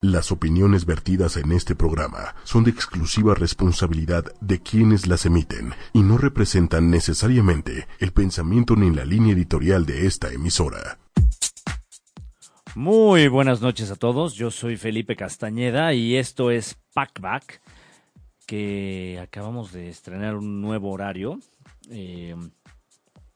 [0.00, 6.02] Las opiniones vertidas en este programa son de exclusiva responsabilidad de quienes las emiten y
[6.02, 11.00] no representan necesariamente el pensamiento ni la línea editorial de esta emisora.
[12.76, 17.60] Muy buenas noches a todos, yo soy Felipe Castañeda y esto es Packback,
[18.46, 21.40] que acabamos de estrenar un nuevo horario.
[21.90, 22.36] Eh,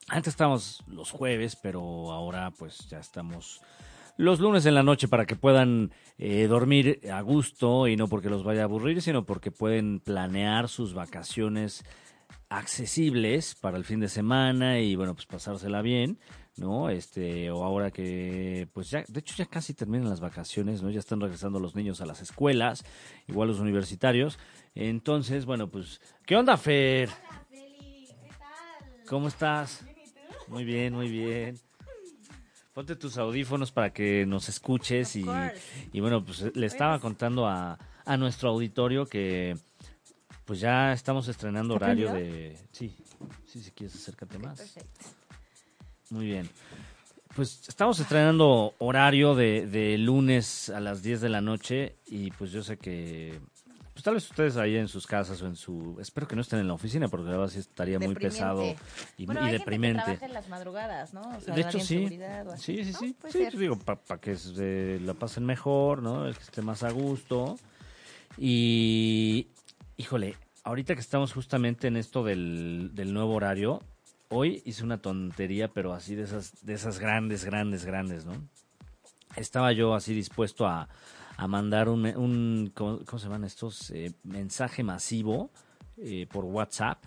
[0.07, 3.61] antes estábamos los jueves, pero ahora pues ya estamos
[4.17, 8.31] los lunes en la noche para que puedan eh, dormir a gusto y no porque
[8.31, 11.85] los vaya a aburrir, sino porque pueden planear sus vacaciones
[12.49, 16.19] accesibles para el fin de semana y bueno, pues pasársela bien,
[16.57, 16.91] ¿no?
[16.91, 20.91] Este, o ahora que pues ya de hecho ya casi terminan las vacaciones, ¿no?
[20.91, 22.85] Ya están regresando los niños a las escuelas,
[23.27, 24.39] igual los universitarios.
[24.75, 27.09] Entonces, bueno, pues ¿qué onda, Fer?
[27.09, 29.07] Hola, Feli, ¿qué tal?
[29.07, 29.85] ¿Cómo estás?
[29.85, 30.53] ¿Bien y tú?
[30.53, 31.72] Muy bien, muy bien.
[32.73, 35.25] Ponte tus audífonos para que nos escuches y,
[36.01, 39.57] bueno, pues le estaba contando a, a nuestro auditorio que
[40.47, 42.35] pues ya estamos estrenando ¿Está horario prendido?
[42.35, 42.59] de...
[42.73, 42.97] Sí,
[43.47, 44.59] sí, si quieres acércate más.
[44.59, 45.01] Perfecto.
[46.11, 46.49] Muy bien.
[47.37, 52.53] Pues estamos estrenando horario de, de lunes a las 10 de la noche y pues
[52.53, 53.39] yo sé que...
[54.03, 55.97] Pues tal vez ustedes ahí en sus casas o en su...
[56.01, 58.35] Espero que no estén en la oficina porque la verdad sí estaría muy Deprimente.
[58.37, 58.75] pesado
[59.17, 60.01] y, Bueno, y hay deprimente.
[60.01, 61.21] gente que trabaja en las madrugadas, ¿no?
[61.21, 61.87] O sea, De hecho, sí.
[61.99, 62.99] seguridad o así, Sí, sí, ¿no?
[62.99, 63.17] sí.
[63.21, 63.49] Puede Sí, ser.
[63.53, 66.27] pues digo, para que se la pasen mejor, ¿no?
[66.27, 67.57] Es que esté más a gusto.
[68.37, 69.47] Y,
[69.97, 70.35] híjole,
[70.65, 73.85] ahorita que estamos justamente en esto del, del nuevo horario,
[74.31, 78.33] hoy hice una tontería, pero así de esas, de esas grandes, grandes, grandes, ¿no?
[79.37, 80.89] Estaba yo así dispuesto a,
[81.43, 83.91] a mandar un, un ¿cómo, cómo se llaman estos?
[83.91, 85.51] Eh, mensaje masivo
[85.99, 87.03] eh, por WhatsApp.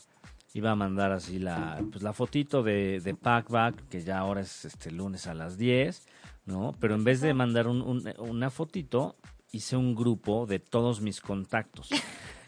[0.53, 4.63] Iba a mandar así la, pues la fotito de, de Packback, que ya ahora es
[4.66, 6.08] este lunes a las 10,
[6.45, 6.73] ¿no?
[6.80, 9.17] Pero en vez de mandar un- un- una fotito,
[9.52, 11.89] hice un grupo de todos mis contactos.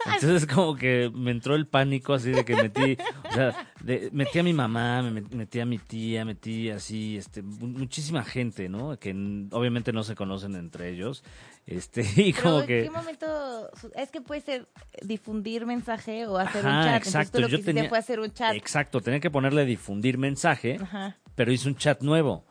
[0.06, 2.98] Entonces como que me entró el pánico así de que metí,
[3.30, 7.18] o sea, de- metí a mi mamá, me met- metí a mi tía, metí así,
[7.18, 8.98] este, mu- muchísima gente, ¿no?
[8.98, 9.12] Que
[9.52, 11.26] obviamente no se conocen entre ellos,
[11.68, 12.84] este, y Pero como ¿en que...
[12.84, 13.70] qué momento?
[13.96, 14.68] Es que puede ser
[15.04, 16.96] difundir mensaje o hacer un chat.
[16.96, 18.56] exacto, Entonces tú lo yo que tenía- fue hacer un chat.
[18.56, 21.18] Exacto, tenía que ponerle difundir mensaje, Ajá.
[21.36, 22.44] pero hice un chat nuevo.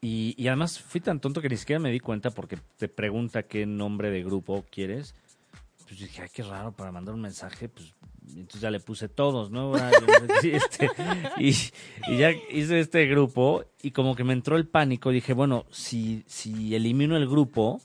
[0.00, 3.44] Y, y además fui tan tonto que ni siquiera me di cuenta porque te pregunta
[3.44, 5.14] qué nombre de grupo quieres.
[5.88, 7.94] Pues dije, ay, qué raro para mandar un mensaje, pues
[8.28, 9.72] entonces ya le puse todos, ¿no?
[10.42, 10.90] Este,
[11.38, 11.48] y,
[12.08, 15.10] y ya hice este grupo y como que me entró el pánico.
[15.10, 17.80] Dije, bueno, si, si elimino el grupo,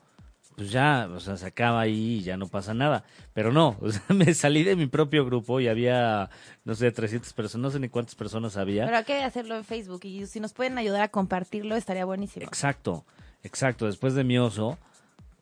[0.59, 3.06] pues ya, o sea, se acaba ahí y ya no pasa nada.
[3.34, 6.30] Pero no, o sea, me salí de mi propio grupo y había,
[6.66, 8.84] no sé, 300 personas, no sé ni cuántas personas había.
[8.84, 12.46] Pero hay que hacerlo en Facebook y si nos pueden ayudar a compartirlo estaría buenísimo.
[12.46, 13.06] Exacto,
[13.42, 13.86] exacto.
[13.86, 14.78] Después de mi oso,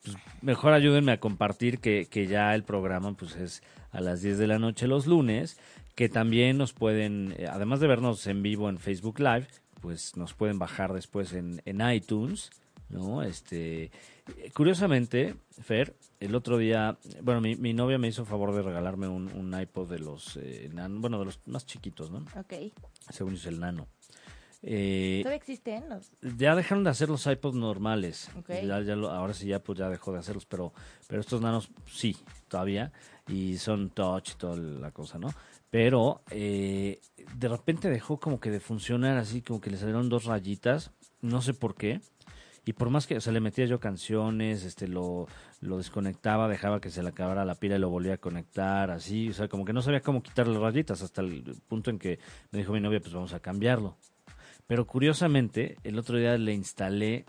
[0.04, 4.38] pues mejor ayúdenme a compartir que, que ya el programa pues es a las 10
[4.38, 5.58] de la noche los lunes,
[5.96, 9.48] que también nos pueden, eh, además de vernos en vivo en Facebook Live,
[9.82, 12.52] pues nos pueden bajar después en, en iTunes,
[12.90, 13.24] ¿no?
[13.24, 13.90] Este,
[14.54, 19.32] curiosamente, Fer, el otro día, bueno, mi, mi novia me hizo favor de regalarme un,
[19.34, 22.20] un iPod de los, eh, nan- bueno, de los más chiquitos, ¿no?
[22.40, 22.54] Ok.
[23.10, 23.88] Según yo es el nano.
[24.64, 26.12] Eh, ¿Todavía existen los?
[26.36, 28.30] ya dejaron de hacer los iPods normales.
[28.38, 28.50] Ok.
[28.66, 30.74] Ya, ya lo- ahora sí ya pues ya dejó de hacerlos, pero,
[31.08, 32.18] pero estos nanos sí,
[32.48, 32.92] todavía.
[33.28, 35.28] Y son touch y toda la cosa, ¿no?
[35.70, 37.02] Pero eh,
[37.36, 41.42] de repente dejó como que de funcionar así, como que le salieron dos rayitas, no
[41.42, 42.02] sé por qué.
[42.68, 45.26] Y por más que, o sea, le metía yo canciones, este, lo,
[45.62, 49.30] lo desconectaba, dejaba que se le acabara la pila y lo volvía a conectar, así,
[49.30, 52.20] o sea, como que no sabía cómo quitarle rayitas, hasta el punto en que
[52.52, 53.96] me dijo mi novia, pues vamos a cambiarlo.
[54.68, 57.24] Pero curiosamente, el otro día le instalé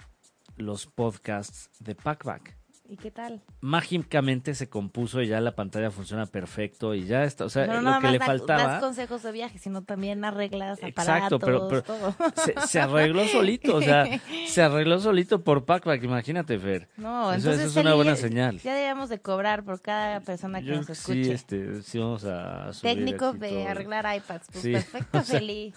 [0.57, 2.57] los podcasts de Packback.
[2.91, 3.43] ¿Y qué tal?
[3.61, 7.45] Mágicamente se compuso y ya la pantalla funciona perfecto y ya está.
[7.45, 8.63] O sea, no lo que le da- faltaba.
[8.63, 12.15] das consejos de viaje, sino también arreglas Exacto, aparatos, pero- pero- todo.
[12.47, 14.07] Se, se arregló solito, o sea,
[14.49, 16.89] se arregló solito por Packback, imagínate, Fer.
[16.97, 18.59] No, Eso- entonces eso es una buena señal.
[18.61, 21.25] Ya debemos de cobrar por cada persona que Yo nos escuche.
[21.25, 23.69] sí, este, sí vamos a subir Técnico de todo.
[23.69, 24.47] arreglar iPads.
[24.51, 25.75] Pues Sí, perfecto, o sea, Feli.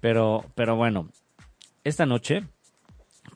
[0.00, 1.08] Pero, pero bueno,
[1.84, 2.44] esta noche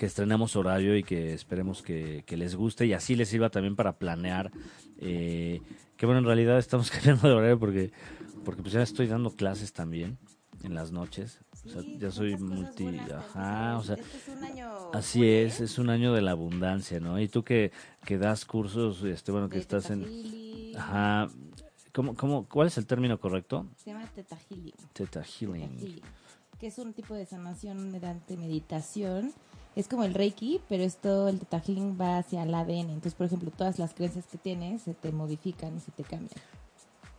[0.02, 3.76] que estrenamos horario y que esperemos que, que les guste y así les sirva también
[3.76, 4.50] para planear.
[4.99, 5.62] eh,
[5.96, 7.93] que bueno, en realidad estamos cambiando de horario porque,
[8.44, 10.19] porque pues ya estoy dando clases también
[10.64, 11.38] en las noches.
[11.64, 12.82] O sea, ya soy multi...
[12.82, 16.32] buenas Ajá, o sea, Este es un año así es, es un año de la
[16.32, 17.20] abundancia, ¿no?
[17.20, 17.70] Y tú que,
[18.04, 20.72] que das cursos, este bueno, que estás en...
[20.76, 21.28] Ajá.
[21.93, 23.69] ¿Cómo, cómo, ¿Cuál es el término correcto?
[23.76, 24.75] Se llama Teta Healing.
[24.94, 25.78] Theta Teta Healing.
[25.78, 26.02] Healing,
[26.58, 29.32] Que es un tipo de sanación mediante meditación
[29.77, 32.91] es como el Reiki, pero esto, el Healing va hacia el ADN.
[32.91, 36.31] Entonces, por ejemplo, todas las creencias que tienes se te modifican y se te cambian.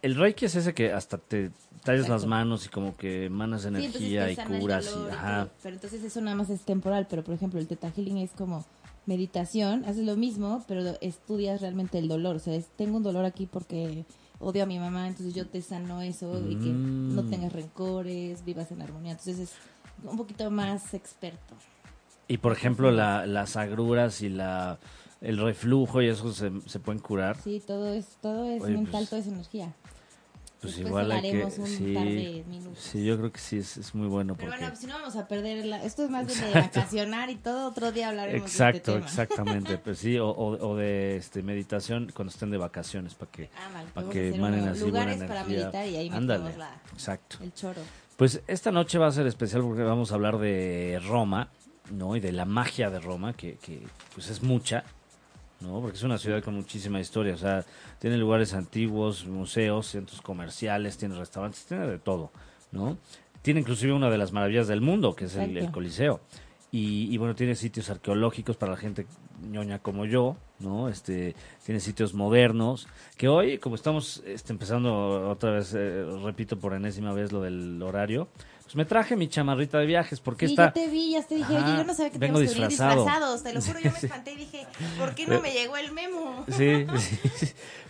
[0.01, 1.51] El Reiki es ese que hasta te
[1.83, 4.85] tallas las manos y como que emanas energía y curas.
[4.93, 5.47] dolor y, ajá.
[5.63, 7.07] Pero entonces eso nada más es temporal.
[7.09, 8.65] Pero, por ejemplo, el Theta Healing es como
[9.05, 12.35] meditación, haces lo mismo, pero estudias realmente el dolor.
[12.35, 14.05] O sea, es, tengo un dolor aquí porque
[14.39, 17.15] odio a mi mamá, entonces yo te sano eso y que Mm.
[17.15, 19.11] no tengas rencores, vivas en armonía.
[19.11, 19.51] Entonces es
[20.03, 21.55] un poquito más experto.
[22.27, 24.77] Y por ejemplo, la- las agruras y la
[25.21, 27.37] el reflujo y eso se, se pueden curar.
[27.41, 29.73] Sí, todo es, todo es Oye, mental, pues, todo es energía.
[30.61, 31.43] Pues Después igual hay que.
[31.45, 32.79] un Sí, par de minutos.
[32.79, 34.35] sí, yo creo que sí es, es muy bueno.
[34.35, 34.59] Pero Porque...
[34.63, 35.83] bueno, pues si no vamos a perder la...
[35.83, 39.05] Esto es más de vacacionar y todo, otro día hablaremos de Exacto, este tema.
[39.05, 39.77] exactamente.
[39.83, 43.69] Pues sí, o, o- o de este, meditación cuando estén de vacaciones para que, Ah,
[43.73, 44.71] vale, para podemos que uno.
[44.71, 45.57] así buena lugares para energía.
[45.63, 47.37] meditar y ahí Ándale, metemos la, exacto.
[47.41, 47.81] el choro.
[48.15, 51.49] Pues esta noche va a ser especial porque vamos a hablar de Roma,
[51.91, 52.15] ¿no?
[52.15, 53.81] Y de la magia de Roma, que, que
[54.13, 54.83] pues es mucha,
[55.59, 55.81] ¿no?
[55.81, 57.65] Porque es una ciudad con muchísima historia, o sea,
[57.99, 62.31] tiene lugares antiguos, museos, centros comerciales, tiene restaurantes, tiene de todo,
[62.71, 62.97] ¿no?
[63.41, 65.69] Tiene inclusive una de las maravillas del mundo, que es el.
[65.71, 66.21] Coliseo.
[66.71, 69.05] Y, y, bueno, tiene sitios arqueológicos para la gente
[69.43, 70.89] ñoña como yo, ¿no?
[70.89, 71.35] Este,
[71.65, 72.87] tiene sitios modernos,
[73.17, 77.81] que hoy, como estamos este, empezando otra vez, eh, repito por enésima vez lo del
[77.81, 78.27] horario,
[78.73, 80.67] pues me traje mi chamarrita de viajes, porque Sí, esta...
[80.67, 82.59] yo te vi, ya te dije, Ajá, oye, yo no sabía que vengo teníamos que
[82.61, 83.03] venir disfrazado.
[83.03, 83.43] disfrazados.
[83.43, 84.67] Te lo juro, yo me espanté y dije,
[84.97, 86.43] ¿por qué no me llegó el memo?
[86.51, 87.47] Sí, sí, sí.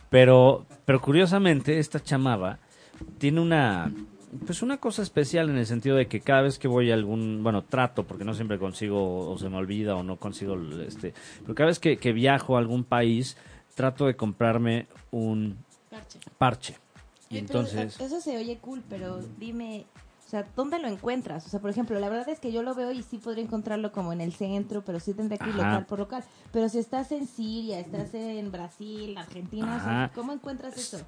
[0.09, 2.59] Pero, pero curiosamente, esta chamarra
[3.17, 3.91] tiene una,
[4.45, 7.41] pues una cosa especial en el sentido de que cada vez que voy a algún,
[7.43, 11.13] bueno, trato, porque no siempre consigo, o se me olvida, o no consigo, este,
[11.43, 13.37] pero cada vez que, que viajo a algún país,
[13.73, 15.57] trato de comprarme un
[15.89, 16.19] Parche.
[16.37, 16.73] parche.
[17.29, 19.85] Y pero, entonces, Eso se oye cool, pero dime,
[20.33, 21.45] sea, ¿dónde lo encuentras?
[21.45, 23.91] O sea, por ejemplo, la verdad es que yo lo veo y sí podría encontrarlo
[23.91, 25.71] como en el centro, pero sí tendría que ir Ajá.
[25.71, 26.23] local por local.
[26.51, 30.11] Pero si estás en Siria, estás en Brasil, Argentina, o sea.
[30.13, 31.05] ¿cómo encuentras eso?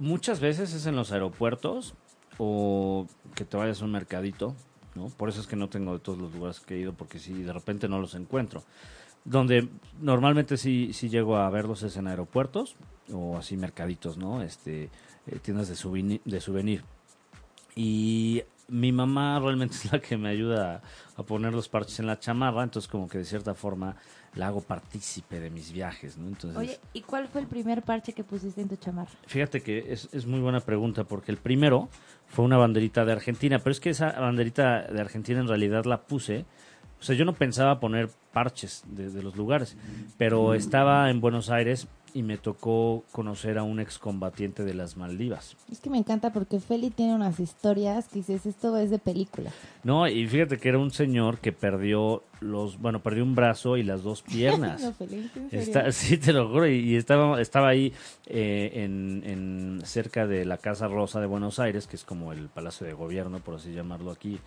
[0.00, 1.94] muchas veces es en los aeropuertos
[2.38, 3.06] o
[3.36, 4.56] que te vayas a un mercadito,
[4.96, 5.08] ¿no?
[5.10, 7.34] Por eso es que no tengo de todos los lugares que he ido, porque si
[7.34, 8.64] de repente no los encuentro.
[9.24, 9.68] Donde
[10.00, 12.76] normalmente sí, sí llego a verlos es en aeropuertos
[13.12, 14.42] o así mercaditos, ¿no?
[14.42, 14.84] Este,
[15.26, 16.82] eh, tiendas de souvenir, de souvenir.
[17.76, 20.82] Y mi mamá realmente es la que me ayuda
[21.16, 23.96] a, a poner los parches en la chamarra, entonces como que de cierta forma
[24.34, 26.28] la hago partícipe de mis viajes, ¿no?
[26.28, 29.10] Entonces, Oye, ¿y cuál fue el primer parche que pusiste en tu chamarra?
[29.26, 31.88] Fíjate que es, es muy buena pregunta porque el primero
[32.28, 36.02] fue una banderita de Argentina, pero es que esa banderita de Argentina en realidad la
[36.02, 36.44] puse,
[37.00, 39.76] o sea, yo no pensaba poner parches de, de los lugares,
[40.16, 45.56] pero estaba en Buenos Aires y me tocó conocer a un excombatiente de las Maldivas.
[45.70, 49.50] Es que me encanta porque Feli tiene unas historias que dices, esto es de película.
[49.84, 53.82] No, y fíjate que era un señor que perdió los, bueno, perdió un brazo y
[53.82, 54.82] las dos piernas.
[54.82, 55.48] No, Feli, ¿en serio?
[55.50, 56.66] Está, sí, te lo juro.
[56.66, 57.92] Y, y estaba, estaba ahí
[58.26, 62.48] eh, en, en cerca de la Casa Rosa de Buenos Aires, que es como el
[62.48, 64.38] Palacio de Gobierno, por así llamarlo aquí.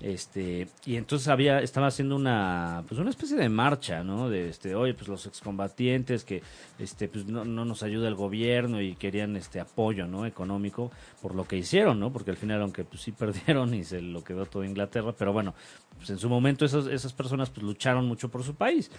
[0.00, 4.30] Este, y entonces había, estaba haciendo una, pues una especie de marcha, ¿no?
[4.30, 6.40] De este, oye, pues los excombatientes que
[6.78, 10.24] este, pues no, no nos ayuda el gobierno y querían este apoyo, ¿no?
[10.24, 12.12] Económico por lo que hicieron, ¿no?
[12.12, 15.54] Porque al final, aunque pues sí perdieron y se lo quedó todo Inglaterra, pero bueno,
[15.96, 18.92] pues en su momento esas, esas personas pues lucharon mucho por su país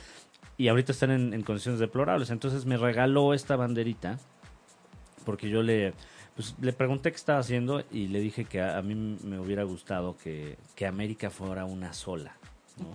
[0.58, 2.30] y ahorita están en, en condiciones deplorables.
[2.30, 4.20] Entonces me regaló esta banderita
[5.24, 5.94] porque yo le,
[6.40, 9.64] pues, le pregunté qué estaba haciendo y le dije que a, a mí me hubiera
[9.66, 12.38] gustado que, que América fuera una sola.
[12.78, 12.94] ¿no?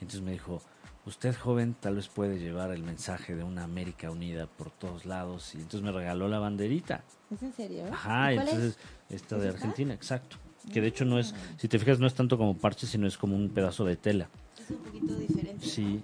[0.00, 0.62] Entonces me dijo,
[1.04, 5.54] usted joven tal vez puede llevar el mensaje de una América unida por todos lados
[5.54, 7.04] y entonces me regaló la banderita.
[7.30, 7.84] ¿Es en serio?
[7.92, 8.78] Ajá, ¿Y cuál entonces
[9.10, 9.14] es?
[9.16, 9.48] esta ¿Es de?
[9.50, 10.38] Argentina, exacto.
[10.72, 13.18] Que de hecho no es, si te fijas, no es tanto como parche, sino es
[13.18, 14.30] como un pedazo de tela.
[14.58, 15.66] Es un poquito diferente.
[15.66, 16.00] Sí,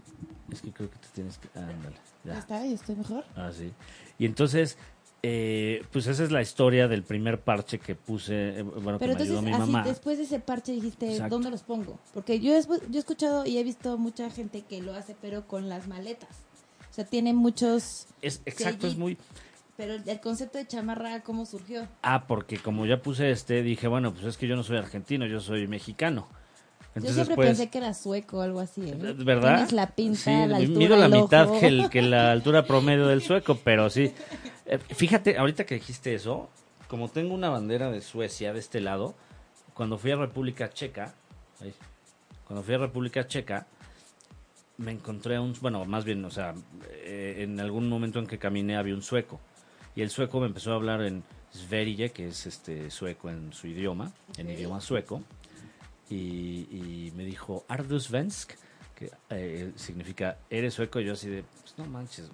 [0.51, 1.49] es que creo que te tienes que...
[1.59, 2.39] Ándale, ¿Ya ya.
[2.39, 2.67] está?
[2.67, 3.25] ¿Y estoy mejor?
[3.35, 3.73] Ah, sí.
[4.19, 4.77] Y entonces,
[5.23, 9.07] eh, pues esa es la historia del primer parche que puse, eh, bueno, Pero que
[9.07, 9.83] me entonces, ayudó mi así, mamá.
[9.85, 11.35] después de ese parche dijiste, Exacto.
[11.35, 11.99] ¿dónde los pongo?
[12.15, 15.47] Porque yo, he yo he escuchado y he visto mucha gente que lo hace, pero
[15.49, 16.31] con las maletas.
[16.91, 18.07] O sea, tiene muchos...
[18.23, 19.19] Es, exacto, es muy...
[19.77, 21.87] Pero el concepto de chamarra, ¿cómo surgió?
[22.03, 25.27] Ah, porque como ya puse este, dije, bueno, pues es que yo no soy argentino,
[25.27, 26.27] yo soy mexicano.
[26.31, 28.81] yo Entonces, siempre pues, pensé que era sueco o algo así.
[28.89, 28.95] ¿eh?
[29.19, 29.57] ¿verdad?
[29.57, 31.61] Tienes la pinta, Sí, la altura, mido la el mitad ojo.
[31.61, 34.13] que, el- que la altura promedio del sueco, pero sí.
[34.67, 36.51] Eh, fíjate, ahorita que dijiste eso,
[36.89, 39.15] como tengo una bandera de Suecia de este lado,
[39.75, 41.15] cuando fui a República Checa,
[41.61, 41.73] ahí,
[42.47, 43.67] cuando fui a República Checa,
[44.79, 46.55] me encontré a un, bueno, más bien, o sea,
[46.91, 49.41] eh, en algún momento en que caminé había un sueco,
[49.95, 53.69] y el sueco me empezó a hablar en Sverige, que es este sueco en su
[53.69, 55.23] idioma, en idioma sueco,
[56.11, 58.53] y, y me dijo, ¿Ardus Vensk?
[58.97, 60.99] Que eh, significa eres sueco.
[61.01, 62.29] Yo así de, pues no manches,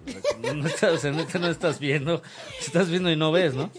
[0.55, 2.23] no, estás, o sea, neta no estás viendo,
[2.59, 3.69] estás viendo y no ves, ¿no?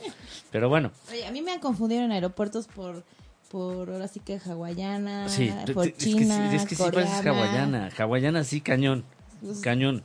[0.52, 3.02] Pero bueno, Oye, a mí me han confundido en aeropuertos por,
[3.50, 7.16] por ahora sí que hawaiana, sí, por es que, china, sí, es que sí pareces
[7.16, 7.38] coreana.
[7.40, 7.90] hawaiana.
[7.98, 9.04] Hawaiana sí, cañón,
[9.42, 10.04] Pues, cañón.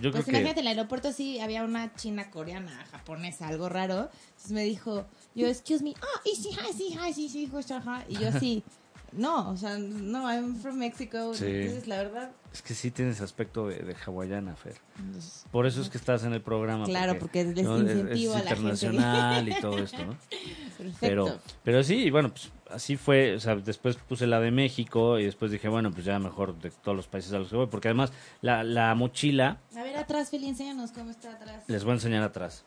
[0.00, 0.30] Yo Pues creo que...
[0.40, 4.08] imagínate, en el aeropuerto sí había una china coreana, japonesa, algo raro.
[4.30, 8.04] Entonces me dijo, yo, excuse me, ah, y sí, sí, sí, sí, pues, ajá.
[8.08, 8.64] Y yo así,
[9.12, 11.34] no, o sea, no, I'm from Mexico.
[11.34, 11.44] Sí.
[11.46, 14.76] Entonces, la verdad, Es que sí tienes aspecto de, de hawaiana, Fer.
[15.12, 16.84] pues, Por eso es que estás en el programa.
[16.84, 17.76] Claro, porque les ¿no?
[17.78, 18.48] es- es a la gente.
[18.50, 20.16] internacional y todo esto, ¿no?
[20.78, 20.96] perfecto.
[21.00, 23.34] Pero, pero sí, y bueno, pues así fue.
[23.34, 26.70] O sea, después puse la de México y después dije, bueno, pues ya mejor de
[26.70, 27.66] todos los países a los que voy.
[27.66, 28.12] Porque además,
[28.42, 31.64] la, la mochila, A ver, atrás, Feli, enséñanos cómo está atrás.
[31.68, 32.64] les voy a enseñar atrás.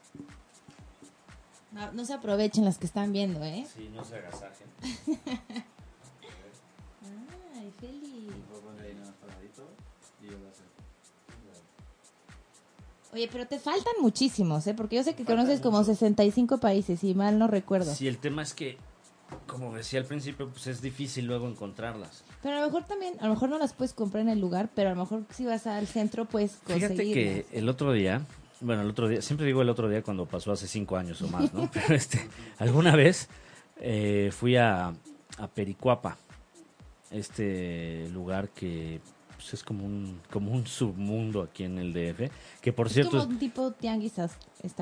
[1.72, 3.66] No, no se aprovechen las que están viendo, ¿eh?
[3.76, 4.68] Sí, no se agasajen.
[13.14, 14.74] Oye, pero te faltan muchísimos, ¿eh?
[14.74, 17.94] Porque yo sé que conoces como 65 países, si mal no recuerdo.
[17.94, 18.78] Sí, el tema es que,
[19.46, 22.24] como decía al principio, pues es difícil luego encontrarlas.
[22.42, 24.70] Pero a lo mejor también, a lo mejor no las puedes comprar en el lugar,
[24.74, 26.98] pero a lo mejor si vas al centro puedes conseguirlas.
[26.98, 28.26] Fíjate que el otro día,
[28.62, 31.28] bueno, el otro día, siempre digo el otro día cuando pasó hace cinco años o
[31.28, 31.70] más, ¿no?
[31.74, 32.28] Pero este,
[32.58, 33.30] alguna vez
[33.78, 36.18] eh, fui a, a Pericuapa,
[37.12, 39.02] este lugar que
[39.44, 42.32] pues, es como un, como un submundo aquí en el DF,
[42.62, 43.20] que por es cierto...
[43.20, 44.14] como un tipo tianguis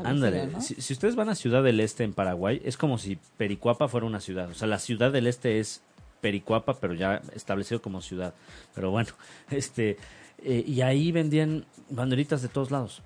[0.04, 0.62] Ándale, ¿no?
[0.62, 4.06] si, si ustedes van a Ciudad del Este en Paraguay, es como si Pericuapa fuera
[4.06, 4.52] una ciudad.
[4.52, 5.82] O sea, la Ciudad del Este es
[6.22, 8.36] Pericuapa, pero ya establecido como ciudad.
[8.76, 9.10] Pero bueno,
[9.50, 9.98] este,
[10.44, 13.02] eh, y ahí vendían banderitas de todos lados.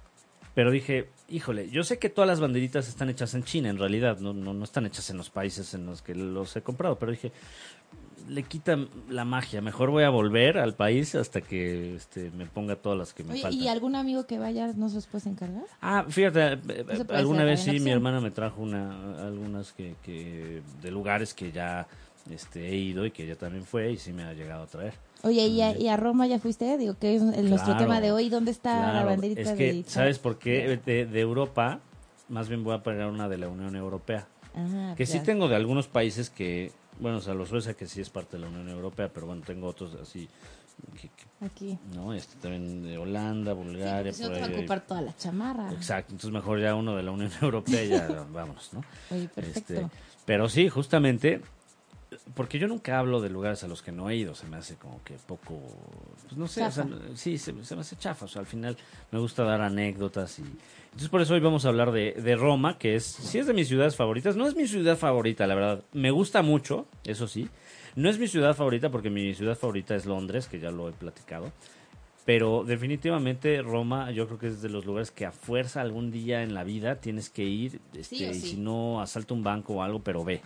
[0.53, 4.19] Pero dije, híjole, yo sé que todas las banderitas están hechas en China, en realidad,
[4.19, 7.11] no, no, no están hechas en los países en los que los he comprado, pero
[7.11, 7.33] dije,
[8.27, 12.75] le quitan la magia, mejor voy a volver al país hasta que este, me ponga
[12.75, 13.61] todas las que me Oye, faltan.
[13.61, 15.63] ¿y algún amigo que vaya no se los puedes encargar?
[15.81, 20.61] Ah, fíjate, eh, puede alguna vez sí mi hermana me trajo una, algunas que, que
[20.81, 21.87] de lugares que ya
[22.29, 24.93] este, he ido y que ella también fue y sí me ha llegado a traer.
[25.23, 26.77] Oye, ¿y a, y a Roma ya fuiste?
[26.77, 28.29] Digo, que es el- nuestro Claro, tema de hoy.
[28.29, 29.89] ¿Dónde está la Claro, banderita es de que, Italia?
[29.91, 30.79] ¿sabes por qué?
[30.85, 31.79] De, de Europa,
[32.29, 34.27] más bien voy a pegar una de la Unión Europea.
[34.55, 38.01] Ajá, Que sí tengo de algunos países que, bueno, o sea, los Suecia que sí
[38.01, 40.27] es parte de la Unión Europea, pero bueno, tengo otros así,
[41.01, 41.77] que- que, Aquí.
[41.93, 42.13] ¿no?
[42.13, 45.01] Este también de Holanda, Sí, Bulgaria, porque si no por te va a ocupar toda
[45.01, 45.71] la chamarra.
[45.73, 48.81] Exacto, entonces mejor ya uno de la Unión Europea ya vámonos, ¿no?
[49.11, 49.73] Oye, perfecto.
[49.73, 49.87] Este,
[50.25, 51.41] pero sí, justamente,
[52.33, 54.75] porque yo nunca hablo de lugares a los que no he ido, se me hace
[54.75, 55.59] como que poco,
[56.23, 58.77] pues no sé, o sea, sí, se, se me hace chafa, o sea, al final
[59.11, 60.43] me gusta dar anécdotas y...
[60.95, 63.53] Entonces por eso hoy vamos a hablar de, de Roma, que es, sí es de
[63.53, 67.49] mis ciudades favoritas, no es mi ciudad favorita, la verdad, me gusta mucho, eso sí,
[67.97, 70.93] no es mi ciudad favorita porque mi ciudad favorita es Londres, que ya lo he
[70.93, 71.51] platicado,
[72.23, 76.43] pero definitivamente Roma yo creo que es de los lugares que a fuerza algún día
[76.43, 79.81] en la vida tienes que ir, este, Sí y si no asalta un banco o
[79.81, 80.39] algo, pero ve.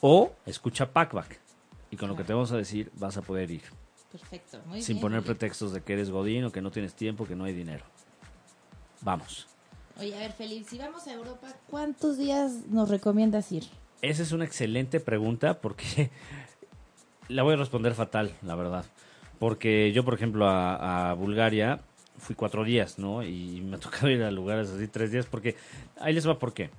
[0.00, 1.40] O escucha Packback.
[1.90, 3.62] Y con lo que te vamos a decir vas a poder ir.
[4.12, 4.60] Perfecto.
[4.66, 7.34] Muy sin bien, poner pretextos de que eres godín o que no tienes tiempo, que
[7.34, 7.84] no hay dinero.
[9.00, 9.48] Vamos.
[10.00, 13.64] Oye, a ver, Felipe, si vamos a Europa, ¿cuántos días nos recomiendas ir?
[14.02, 16.10] Esa es una excelente pregunta porque
[17.28, 18.84] la voy a responder fatal, la verdad.
[19.38, 21.80] Porque yo, por ejemplo, a, Bulgaria
[22.18, 23.22] fui cuatro días, ¿no?
[23.22, 25.56] Y me ha tocado ir a lugares así tres días porque
[26.00, 26.70] ahí les va por qué.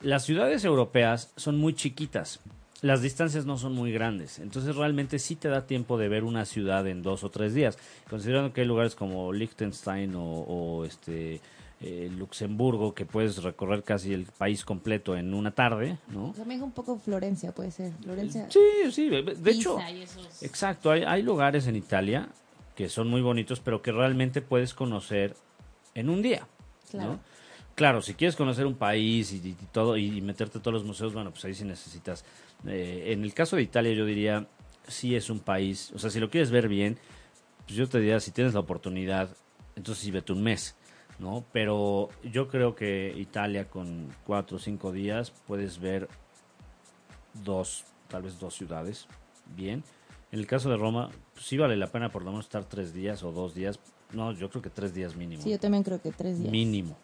[0.00, 2.40] Las ciudades europeas son muy chiquitas.
[2.80, 6.44] Las distancias no son muy grandes, entonces realmente sí te da tiempo de ver una
[6.44, 7.78] ciudad en dos o tres días.
[8.10, 11.40] Considerando que hay lugares como Liechtenstein o, este
[11.82, 16.32] eh, Luxemburgo que puedes recorrer casi el país completo en una tarde, ¿no?
[16.36, 17.92] También un poco Florencia, puede ser.
[18.02, 18.46] Florencia.
[18.50, 18.60] Sí,
[18.92, 19.08] sí.
[19.10, 20.90] De hecho, Pisa y esos- exacto.
[20.90, 22.28] Hay, hay lugares en Italia
[22.76, 25.36] que son muy bonitos, pero que realmente puedes conocer
[25.94, 26.46] en un día.
[26.90, 27.12] Claro.
[27.14, 27.20] ¿no?
[27.74, 31.12] Claro, si quieres conocer un país y, y todo y meterte a todos los museos,
[31.14, 32.24] bueno, pues ahí sí necesitas.
[32.66, 34.46] eh, en el caso de Italia, yo diría,
[34.86, 36.98] sí es un país, o sea, si lo quieres ver bien,
[37.66, 39.34] pues yo te diría, si tienes la oportunidad,
[39.74, 40.74] entonces sí vete un mes,
[41.18, 41.44] ¿no?
[41.52, 46.08] Pero yo creo que Italia con cuatro o cinco días puedes ver
[47.44, 49.06] dos, tal vez dos ciudades,
[49.56, 49.82] bien.
[50.30, 52.94] En el caso de Roma, pues sí vale la pena por lo menos estar tres
[52.94, 53.78] días o dos días.
[54.12, 55.42] No, yo creo que tres días mínimo.
[55.42, 56.50] Sí, yo también creo que tres días.
[56.50, 56.96] Mínimo,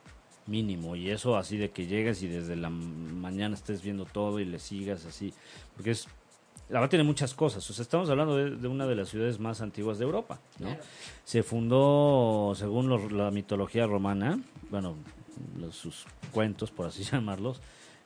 [0.46, 0.96] mínimo.
[0.96, 4.58] Y eso así de que llegues y desde la mañana estés viendo todo y le
[4.58, 5.32] sigas así.
[5.74, 6.08] Porque es.
[6.68, 7.68] La verdad tiene muchas cosas.
[7.70, 10.38] O sea, estamos hablando de, de una de las ciudades más antiguas de Europa.
[10.58, 10.66] ¿no?
[10.68, 10.82] Claro.
[11.24, 14.38] Se fundó, según la mitología romana,
[14.70, 14.94] bueno,
[15.58, 17.60] los- sus cuentos, por así llamarlos,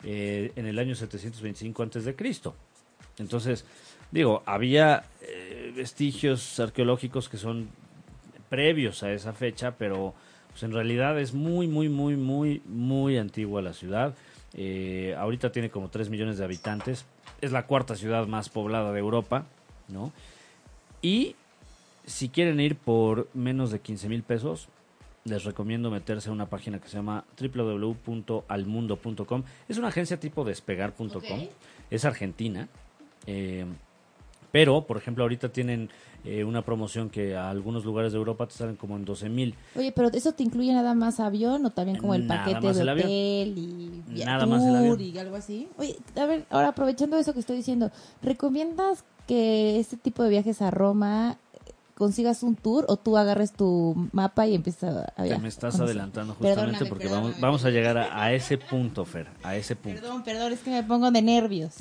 [0.04, 2.54] eh, en el año 725 antes de Cristo.
[3.19, 3.64] Entonces,
[4.11, 7.69] digo, había eh, vestigios arqueológicos que son
[8.49, 10.14] previos a esa fecha, pero
[10.50, 14.14] pues en realidad es muy, muy, muy, muy, muy antigua la ciudad.
[14.54, 17.07] Eh, ahorita tiene como 3 millones de habitantes.
[17.42, 19.44] Es la cuarta ciudad más poblada de Europa,
[19.88, 20.11] ¿no?
[21.02, 21.37] Y
[22.06, 24.68] si quieren ir por menos de 15 mil pesos,
[25.25, 29.42] les recomiendo meterse a una página que se llama www.almundo.com.
[29.68, 31.46] Es una agencia tipo despegar.com.
[31.90, 32.68] Es argentina.
[33.26, 33.64] Eh,
[34.52, 35.88] pero, por ejemplo, ahorita tienen
[36.25, 39.54] eh, una promoción que a algunos lugares de Europa te salen como en 12 mil.
[39.75, 42.80] Oye, pero ¿eso te incluye nada más avión o también como el Nada paquete de
[42.82, 43.06] el avión.
[43.06, 45.00] hotel y Nada más el avión.
[45.00, 45.68] y algo así?
[45.78, 47.90] Oye, a ver, ahora aprovechando eso que estoy diciendo,
[48.23, 51.38] ¿recomiendas que este tipo de viajes a Roma
[51.94, 55.42] consigas un tour o tú agarres tu mapa y empiezas a Te viajar?
[55.42, 57.28] me estás adelantando justamente Perdóname, porque perdóname.
[57.30, 60.00] vamos, vamos a llegar a, a ese punto, Fer, a ese punto.
[60.00, 61.75] Perdón, perdón, es que me pongo de nervios.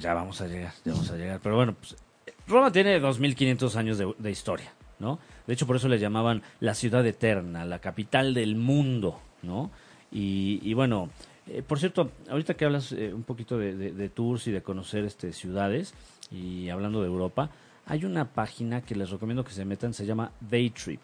[0.00, 1.40] Ya vamos a llegar, ya vamos a llegar.
[1.42, 1.96] Pero bueno, pues,
[2.46, 5.18] Roma tiene 2500 años de, historia, ¿no?
[5.46, 9.70] De hecho, por eso le llamaban la ciudad eterna, la capital del mundo, ¿no?
[10.12, 11.08] Y, y bueno,
[11.46, 15.32] eh, por cierto, ahorita que hablas eh, un poquito de tours y de conocer este,
[15.32, 15.94] ciudades,
[16.30, 17.50] y hablando de Europa,
[17.86, 21.00] hay una página que les recomiendo que se metan, se llama Daytrip.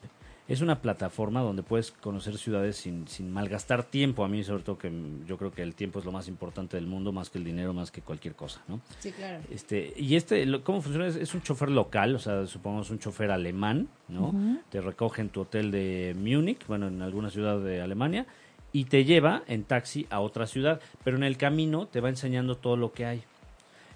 [0.50, 4.24] Es una plataforma donde puedes conocer ciudades sin, sin malgastar tiempo.
[4.24, 4.90] A mí, sobre todo, que
[5.24, 7.72] yo creo que el tiempo es lo más importante del mundo, más que el dinero,
[7.72, 8.80] más que cualquier cosa, ¿no?
[8.98, 9.44] Sí, claro.
[9.48, 11.06] Este, y este, lo- ¿cómo funciona?
[11.06, 14.34] Es, es un chofer local, o sea, supongamos un chofer alemán, ¿no?
[14.70, 18.26] Te recoge en tu hotel de Múnich, bueno, en alguna ciudad de Alemania,
[18.72, 22.56] y te lleva en taxi a otra ciudad, pero en el camino te va enseñando
[22.56, 23.18] todo lo que hay.
[23.18, 23.22] O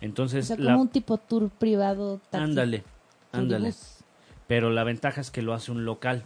[0.02, 2.20] Entonces, sea, como la, un tipo tour privado.
[2.30, 2.84] taxi, ándale,
[3.32, 3.72] ándale.
[4.46, 6.22] Pero la ventaja es que lo hace un local.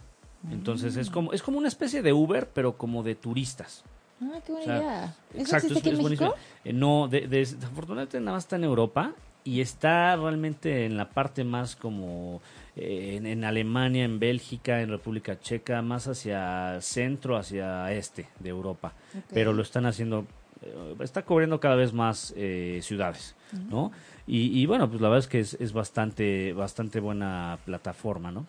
[0.51, 3.83] Entonces es como es como una especie de Uber, pero como de turistas.
[4.21, 5.03] Ah, qué buena O sea, idea.
[5.31, 6.29] ¿Eso Exacto, existe es, aquí en es buenísimo.
[6.29, 6.45] México?
[6.65, 11.09] Eh, no, de- de- desafortunadamente nada más está en Europa y está realmente en la
[11.09, 12.41] parte más como
[12.75, 18.49] eh, en, en Alemania, en Bélgica, en República Checa, más hacia centro, hacia este de
[18.49, 18.93] Europa.
[19.33, 20.25] Pero lo están haciendo,
[20.61, 23.35] eh, está cubriendo cada vez más eh, ciudades,
[23.69, 23.91] ¿no?
[24.27, 28.45] Y, y bueno, pues la verdad es que es, es bastante, bastante buena plataforma, ¿no?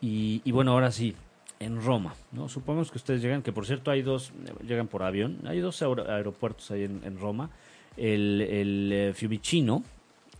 [0.00, 1.14] Y, y bueno, ahora sí,
[1.60, 2.48] en Roma, ¿no?
[2.48, 4.32] Supongamos que ustedes llegan, que por cierto hay dos,
[4.66, 7.50] llegan por avión, hay dos aer- aeropuertos ahí en, en Roma,
[7.96, 9.82] el, el eh, Fiumicino,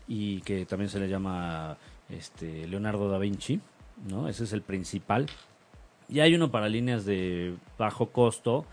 [0.07, 1.77] y que también se le llama
[2.09, 3.61] este Leonardo da Vinci,
[4.09, 4.29] ¿no?
[4.29, 5.27] Ese es el principal.
[6.09, 8.65] Y hay uno para líneas de bajo costo.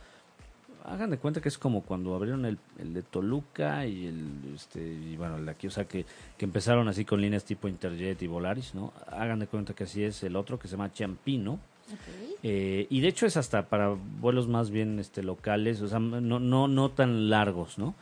[0.88, 4.80] Hagan de cuenta que es como cuando abrieron el, el de Toluca y el este
[4.82, 6.06] y bueno, el de aquí, o sea que,
[6.38, 8.94] que empezaron así con líneas tipo Interjet y Volaris, ¿no?
[9.08, 11.54] Hagan de cuenta que así es el otro que se llama Ciampino.
[11.54, 12.36] Ok.
[12.44, 16.40] Eh, y de hecho es hasta para vuelos más bien este, locales, o sea, no,
[16.40, 17.96] no, no tan largos, ¿no?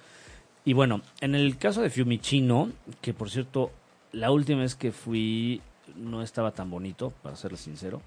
[0.66, 2.70] Y bueno, en el caso de Fiumicino,
[3.02, 3.72] que por cierto,
[4.12, 5.62] la última vez que fui
[5.96, 8.02] no estaba tan bonito, para serles sincero,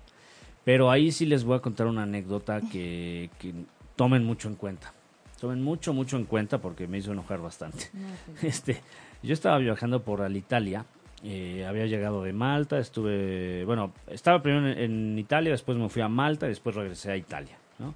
[0.65, 3.55] pero ahí sí les voy a contar una anécdota que, que
[3.97, 4.93] tomen mucho en cuenta.
[5.41, 7.91] Tomen mucho, mucho en cuenta porque me hizo enojar bastante.
[7.93, 8.09] No,
[8.43, 8.81] Este,
[9.23, 10.85] yo estaba viajando por Alitalia,
[11.25, 16.03] eh, había llegado de Malta, estuve, bueno, estaba primero en, en Italia, después me fui
[16.03, 17.95] a Malta y después regresé a Italia, ¿no?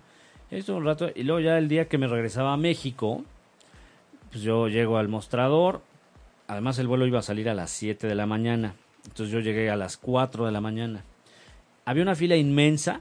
[0.51, 3.25] Y estuve un rato y luego ya el día que me regresaba a México,
[4.31, 5.83] pues yo llego al mostrador,
[6.49, 8.75] además el vuelo iba a salir a las 7 de la mañana,
[9.07, 11.05] entonces yo llegué a las 4 de la mañana.
[11.85, 13.01] Había una fila inmensa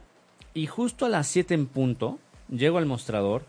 [0.54, 3.44] y justo a las 7 en punto llego al mostrador,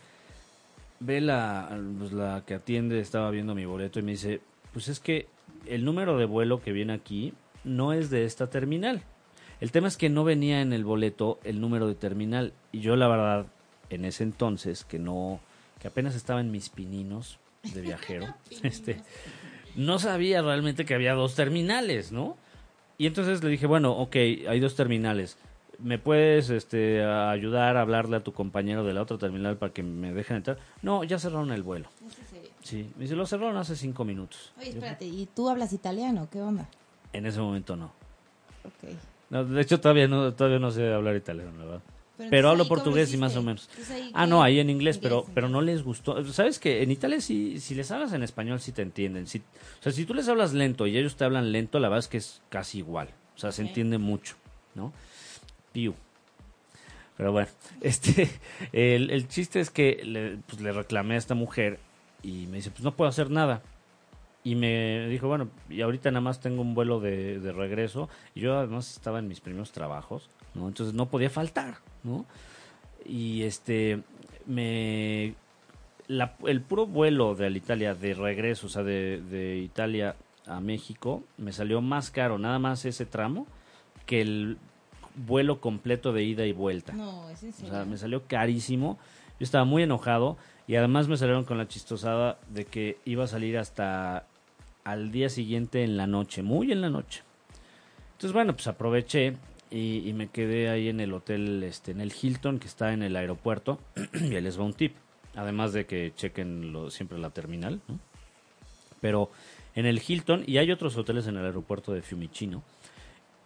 [1.00, 4.40] ve la, pues, la que atiende, estaba viendo mi boleto y me dice,
[4.72, 5.26] pues es que
[5.66, 7.32] el número de vuelo que viene aquí
[7.64, 9.02] no es de esta terminal.
[9.60, 12.96] El tema es que no venía en el boleto el número de terminal y yo
[12.96, 13.46] la verdad
[13.90, 15.40] en ese entonces que no
[15.80, 17.38] que apenas estaba en mis pininos
[17.74, 19.02] de viajero, este
[19.76, 22.36] no sabía realmente que había dos terminales, ¿no?
[22.98, 24.16] Y entonces le dije, bueno, ok,
[24.48, 25.38] hay dos terminales.
[25.82, 29.82] ¿Me puedes este, ayudar a hablarle a tu compañero de la otra terminal para que
[29.82, 30.58] me dejen entrar?
[30.82, 31.88] No, ya cerraron el vuelo.
[32.06, 32.50] ¿es en serio?
[32.62, 34.52] Sí, me dice, lo cerraron hace cinco minutos.
[34.58, 36.28] Oye, espérate, ¿y tú hablas italiano?
[36.30, 36.68] ¿Qué onda?
[37.12, 37.92] En ese momento no.
[38.64, 38.90] Ok.
[39.30, 41.82] No, de hecho, todavía no, todavía no sé hablar italiano, la verdad.
[42.28, 43.68] Pero hablo ¿ahí cómo portugués y más o menos.
[43.70, 46.22] Entonces, ¿ahí Ah, no, ahí en inglés, pero, pero no les gustó.
[46.32, 49.26] ¿Sabes que En Italia sí, si les hablas en español sí te entienden.
[49.26, 52.00] Si, o sea, si tú les hablas lento y ellos te hablan lento, la verdad
[52.00, 53.08] es que es casi igual.
[53.36, 54.36] O sea, se entiende mucho,
[54.74, 54.92] ¿no?
[55.72, 55.94] Piu.
[57.16, 57.48] Pero bueno,
[57.80, 58.28] este,
[58.72, 61.78] el, chiste es que le, pues, le reclamé a esta mujer
[62.22, 63.62] y me dice, pues no puedo hacer nada.
[64.42, 68.08] Y me dijo, bueno, y ahorita nada más tengo un vuelo de, de regreso.
[68.34, 70.30] Y yo además estaba en mis primeros trabajos.
[70.54, 72.24] Entonces no podía faltar, ¿no?
[73.04, 74.00] Y este,
[74.46, 75.34] me...
[76.08, 81.22] la- el puro vuelo de Alitalia de regreso, o sea, de, de Italia a México,
[81.36, 83.46] me salió más caro, nada más ese tramo,
[84.06, 84.56] que el
[85.14, 86.92] vuelo completo de ida y vuelta.
[86.92, 88.98] No, es en O sea, me salió carísimo.
[89.38, 93.26] Yo estaba muy enojado y además me salieron con la chistosada de que iba a
[93.26, 94.26] salir hasta
[94.84, 97.22] al día siguiente en la noche, muy en la noche.
[98.12, 99.36] Entonces, bueno, pues aproveché
[99.70, 103.02] y, y me quedé ahí en el hotel, este, en el Hilton, que está en
[103.02, 103.78] el aeropuerto,
[104.14, 104.94] y ahí les va un tip.
[105.36, 107.98] Además de que chequen lo- siempre la terminal, ¿no?
[109.00, 109.30] Pero
[109.74, 112.62] en el Hilton, y hay otros hoteles en el aeropuerto de Fiumicino,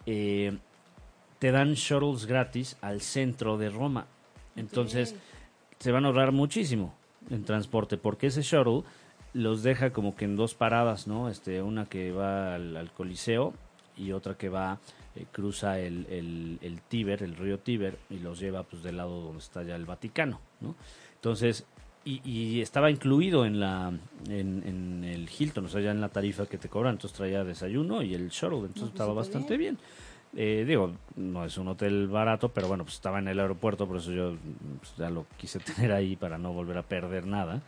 [0.05, 0.57] eh,
[1.39, 4.07] te dan shuttles gratis al centro de Roma.
[4.55, 5.15] Entonces,
[5.79, 6.95] se van a ahorrar muchísimo
[7.29, 8.83] en transporte, porque ese shuttle
[9.33, 11.29] los deja como que en dos paradas, ¿no?
[11.29, 13.53] Este, una que va al, al Coliseo
[13.97, 14.79] y otra que va,
[15.15, 19.21] eh, cruza el, el, el Tíber, el río Tíber, y los lleva pues del lado
[19.21, 20.75] donde está ya el Vaticano, ¿no?
[21.15, 21.65] Entonces,
[22.05, 23.91] y, y estaba incluido en la
[24.29, 27.43] en, en el Hilton, o sea, ya en la tarifa que te cobran, entonces traía
[27.43, 29.77] desayuno y el shuttle, entonces pues, estaba bastante bien.
[30.37, 33.97] Eh, digo, no es un hotel barato, pero bueno, pues estaba en el aeropuerto, por
[33.97, 34.35] eso yo
[34.79, 37.61] pues, ya lo quise tener ahí para no volver a perder nada.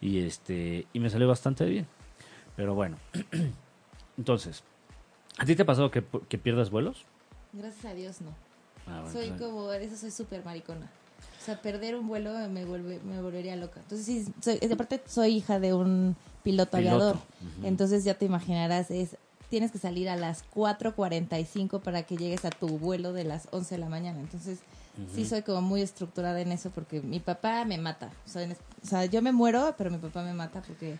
[0.00, 1.86] Y este y me salió bastante bien.
[2.56, 2.96] Pero bueno,
[4.18, 4.62] entonces,
[5.38, 7.04] ¿a ti te ha pasado que, que pierdas vuelos?
[7.52, 8.30] Gracias a Dios no.
[8.86, 10.90] Ah, bueno, soy pues, como, eso soy súper maricona.
[11.40, 13.80] O sea, perder un vuelo me vuelve, me volvería loca.
[13.80, 16.96] Entonces sí, soy, de aparte soy hija de un piloto, Piloto.
[16.96, 17.16] aviador.
[17.62, 19.16] Entonces ya te imaginarás, es
[19.50, 23.74] tienes que salir a las 4.45 para que llegues a tu vuelo de las 11
[23.74, 24.20] de la mañana.
[24.20, 24.60] Entonces
[25.14, 28.10] sí soy como muy estructurada en eso porque mi papá me mata.
[28.26, 30.96] O sea, en es- o sea, yo me muero, pero mi papá me mata porque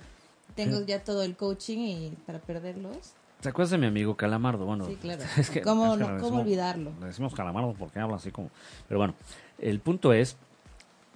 [0.55, 3.13] tengo ya todo el coaching y para perderlos.
[3.41, 4.67] ¿Te acuerdas de mi amigo Calamardo?
[4.67, 5.23] Bueno, Sí, claro.
[5.39, 6.93] es que- ¿Cómo, es que no- le ¿Cómo decimos- olvidarlo?
[7.01, 8.51] Le decimos Calamardo porque habla así como...
[8.89, 9.15] Pero bueno,
[9.59, 10.37] el punto es,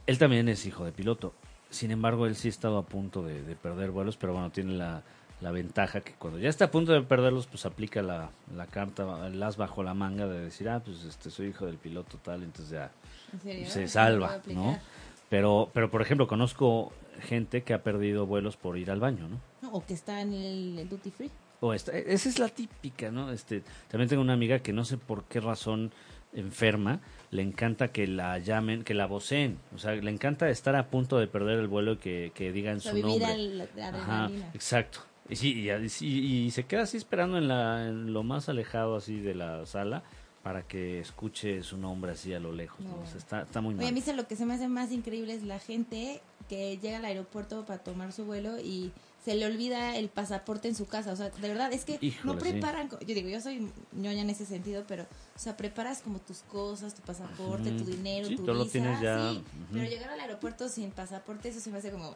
[0.07, 1.35] él también es hijo de piloto.
[1.71, 4.75] Sin embargo, él sí ha estado a punto de, de perder vuelos, pero bueno, tiene
[4.75, 5.03] la,
[5.45, 9.27] la ventaja que cuando ya está a punto de perderlos, pues aplica la, la carta,
[9.27, 12.43] el as bajo la manga de decir, ah, pues este soy hijo del piloto tal,
[12.43, 12.91] entonces ya
[13.33, 13.67] ¿En serio?
[13.69, 14.41] se salva.
[14.47, 14.79] ¿no?
[15.29, 19.39] Pero, pero por ejemplo, conozco gente que ha perdido vuelos por ir al baño, ¿no?
[19.63, 21.31] No, O que está en el, el duty free.
[21.61, 23.31] O esta- esa es la típica, ¿no?
[23.31, 25.93] Este, también tengo una amiga que no sé por qué razón
[26.33, 30.89] enferma, le encanta que la llamen, que la voceen, o sea, le encanta estar a
[30.89, 33.27] punto de perder el vuelo y que, que digan O sea, su nombre.
[33.27, 35.01] al- Ajá, exacto.
[35.29, 35.71] Y, sí, y,
[36.07, 39.65] y- y se queda así esperando en, la, en lo más alejado así de la
[39.67, 40.03] sala
[40.43, 42.81] para que escuche su nombre así a lo lejos.
[42.81, 42.91] ¿no?
[42.97, 43.03] No.
[43.03, 43.89] O sea, está, está muy Oye, mal.
[43.89, 46.99] a mí se- lo que se me hace más increíble es la gente que llega
[46.99, 48.93] al aeropuerto para tomar su vuelo y
[49.25, 51.11] se le olvida el pasaporte en su casa.
[51.13, 52.91] O sea, de verdad, es que Híjole, no preparan.
[52.91, 56.95] Yo digo, yo soy ñoña en ese sentido, pero, o sea, preparas como tus cosas,
[56.95, 58.73] tu pasaporte, tu dinero, Sí, tu todo lo visa.
[58.73, 59.43] tienes ya, sí.
[59.73, 62.15] Pero llegar al aeropuerto sin pasaporte, eso se me hace como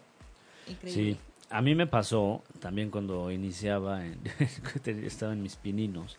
[0.68, 1.14] increíble.
[1.14, 1.18] Sí,
[1.50, 4.20] a mí me pasó también cuando iniciaba, en-
[5.04, 6.16] estaba en mis pininos,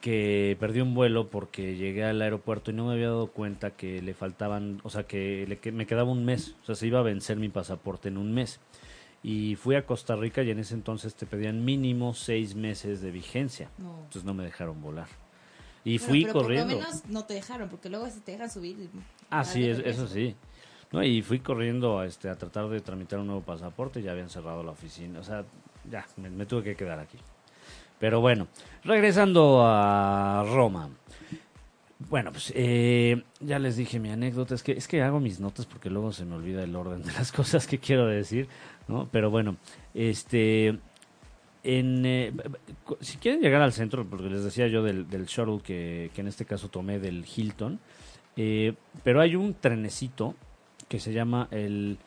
[0.00, 4.02] que perdí un vuelo porque llegué al aeropuerto y no me había dado cuenta que
[4.02, 6.98] le faltaban, o sea, que, le, que me quedaba un mes, o sea, se iba
[6.98, 8.60] a vencer mi pasaporte en un mes.
[9.22, 13.10] Y fui a Costa Rica y en ese entonces te pedían mínimo seis meses de
[13.10, 13.94] vigencia, No.
[14.00, 15.08] entonces no me dejaron volar.
[15.82, 16.74] Y Bueno, fui pero corriendo.
[16.74, 18.90] Por lo menos no te dejaron, porque luego si te dejan subir.
[19.30, 20.34] Ah, sí, es- eso sí.
[21.02, 24.62] Y fui corriendo a, este, a tratar de tramitar un nuevo pasaporte, ya habían cerrado
[24.62, 25.44] la oficina, o sea,
[25.90, 27.18] ya, me, tuve que quedar aquí.
[27.98, 28.48] Pero bueno,
[28.84, 30.90] regresando a Roma.
[32.10, 35.64] Bueno, pues eh, ya les dije mi anécdota, es que, es que hago mis notas
[35.64, 38.48] porque luego se me olvida el orden de las cosas que quiero decir,
[38.88, 39.08] ¿no?
[39.10, 39.56] Pero bueno,
[39.94, 40.78] este...
[41.66, 42.30] En, eh,
[43.00, 46.28] si quieren llegar al centro, porque les decía yo del, del shuttle que, que en
[46.28, 47.80] este caso tomé del Hilton,
[48.36, 50.34] eh, pero hay un trenecito
[50.88, 51.98] que se llama el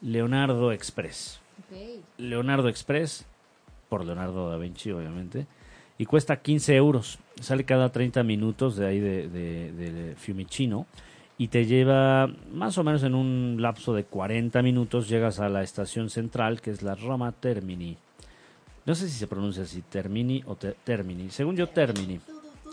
[0.00, 1.40] Leonardo Express.
[2.18, 3.26] Leonardo Express,
[3.88, 5.46] por Leonardo da Vinci, obviamente,
[5.98, 7.18] y cuesta 15 euros.
[7.40, 10.86] Sale cada 30 minutos de ahí de, de- de Fiumicino
[11.38, 15.08] y te lleva más o menos en un lapso de 40 minutos.
[15.08, 17.96] Llegas a la estación central, que es la Roma Termini.
[18.86, 21.30] No sé si se pronuncia así, Termini o Te- Termini.
[21.30, 22.20] Según yo, Termini.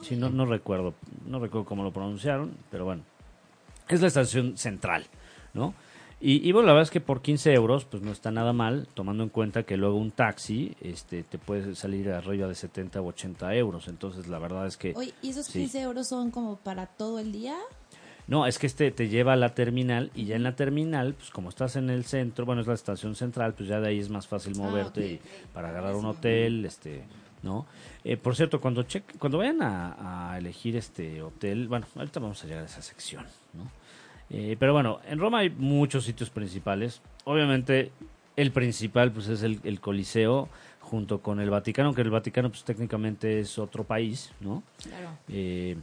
[0.04, 0.94] Sí, no, no recuerdo,
[1.28, 3.02] no recuerdo cómo lo pronunciaron, pero bueno.
[3.90, 5.06] Es la estación central,
[5.58, 5.74] ¿no?
[6.20, 8.88] Y, y bueno, la verdad es que por 15 euros, pues no está nada mal,
[8.96, 13.08] tomando en cuenta que luego un taxi este, te puede salir arriba de 70 o
[13.08, 13.88] 80 euros.
[13.88, 14.94] Entonces, la verdad es que...
[14.96, 15.60] Oye, ¿y esos Sí.
[15.60, 17.56] 15 euros son como para todo el día?
[18.26, 21.30] No, es que este te lleva a la terminal y ya en la terminal, pues
[21.30, 24.10] como estás en el centro, bueno, es la estación central, pues ya de ahí es
[24.10, 25.22] más fácil Ah, moverte
[25.54, 27.04] para agarrar un hotel, este,
[27.44, 27.68] ¿no?
[28.04, 32.44] Eh, por cierto, cuando cheque, cuando vayan a, a elegir este hotel, bueno, ahorita vamos
[32.44, 33.64] a llegar a esa sección, ¿no?
[34.30, 37.02] Eh, pero bueno, en Roma hay muchos sitios principales.
[37.24, 37.92] Obviamente,
[38.36, 40.50] el principal, pues es el, el Coliseo
[40.82, 44.64] junto con el Vaticano, que el Vaticano, pues técnicamente es otro país, ¿no?
[44.82, 45.10] Claro.
[45.28, 45.78] Eh,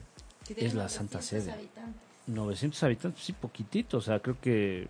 [0.56, 1.52] es la Santa 900 Sede.
[1.52, 2.02] habitantes.
[2.26, 4.88] 900 habitantes, sí, poquitito, o sea, creo que,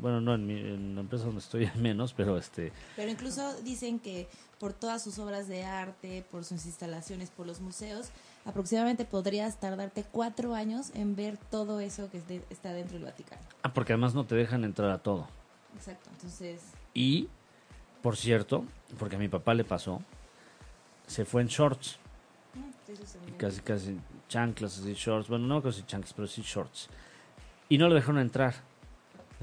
[0.00, 3.98] bueno, no, en, mi, en la empresa donde estoy menos, pero este, Pero incluso dicen
[3.98, 8.10] que por todas sus obras de arte, por sus instalaciones, por los museos,
[8.44, 13.42] aproximadamente podrías tardarte cuatro años en ver todo eso que está dentro del Vaticano.
[13.62, 15.28] ah, porque además no te dejan entrar a todo.
[15.76, 16.10] Exacto.
[16.12, 16.60] Entonces,
[16.94, 17.28] Y,
[18.02, 18.64] por cierto,
[18.98, 20.02] porque a mi papá le pasó,
[21.06, 21.98] se fue en shorts,
[22.54, 26.42] mm, eso se me- casi, casi chanclas, así shorts, bueno, no casi chanclas, pero sí
[26.42, 26.88] shorts.
[27.68, 28.54] Y no lo dejaron entrar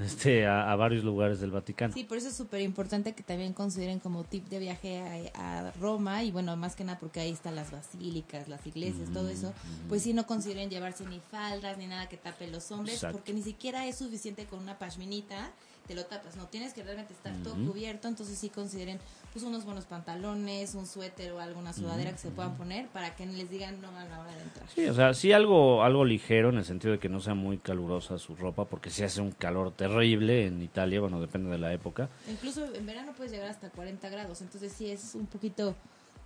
[0.00, 1.92] este, a, a varios lugares del Vaticano.
[1.94, 5.72] Sí, por eso es súper importante que también consideren como tip de viaje a, a
[5.72, 9.52] Roma y bueno, más que nada porque ahí están las basílicas, las iglesias, todo eso,
[9.88, 13.18] pues sí no consideren llevarse ni faldas ni nada que tape los hombres Exacto.
[13.18, 15.50] porque ni siquiera es suficiente con una pashminita,
[15.86, 18.98] te lo tapas, no tienes que realmente estar todo cubierto, entonces sí consideren
[19.32, 23.26] pues unos buenos pantalones, un suéter o alguna sudadera que se puedan poner para que
[23.26, 24.68] les digan no a la hora de entrar.
[24.74, 27.58] Sí, o sea, sí algo, algo ligero en el sentido de que no sea muy
[27.58, 31.72] calurosa su ropa, porque sí hace un calor terrible en Italia, bueno, depende de la
[31.72, 32.08] época.
[32.28, 35.76] Incluso en verano puedes llegar hasta 40 grados, entonces sí es un poquito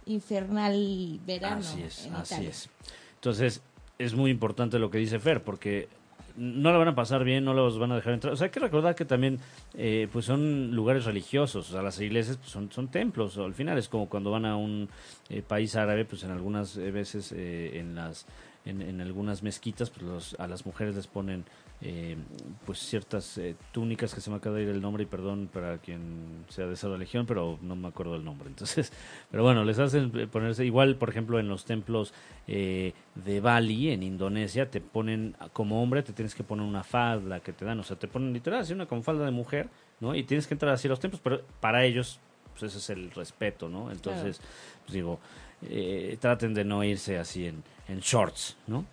[0.06, 2.50] infernal verano así es, en así Italia.
[2.50, 2.70] es.
[3.16, 3.62] Entonces,
[3.98, 5.88] es muy importante lo que dice Fer, porque
[6.36, 8.32] no la van a pasar bien, no los van a dejar entrar.
[8.32, 9.38] O sea, hay que recordar que también
[9.74, 13.38] eh, pues son lugares religiosos, o sea, las iglesias pues, son, son templos.
[13.38, 14.88] Al final es como cuando van a un
[15.28, 18.26] eh, país árabe, pues en algunas eh, veces eh, en las
[18.64, 21.44] en, en algunas mezquitas pues los, a las mujeres les ponen
[21.86, 22.16] eh,
[22.64, 25.76] pues ciertas eh, túnicas que se me acaba de ir el nombre y perdón para
[25.76, 28.48] quien sea de esa religión pero no me acuerdo el nombre.
[28.48, 28.90] Entonces
[29.30, 32.14] pero bueno les hacen eh, ponerse igual por ejemplo en los templos
[32.48, 37.40] eh, de Bali en Indonesia te ponen como hombre te tienes que poner una falda
[37.40, 37.78] que te dan.
[37.80, 39.68] O sea te ponen literal así una con falda de mujer
[40.00, 42.18] no y tienes que entrar así a los templos pero para ellos
[42.52, 44.40] pues ese es el respeto no entonces
[44.84, 45.20] pues digo
[45.68, 48.84] eh, traten de no irse así en, en shorts, ¿no?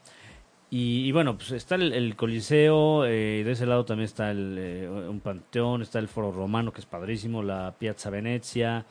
[0.74, 4.90] Y, bueno, pues está el, el Coliseo, eh, de ese lado también está el, eh,
[4.90, 8.86] un panteón, está el Foro Romano, que es padrísimo, la Piazza Venezia,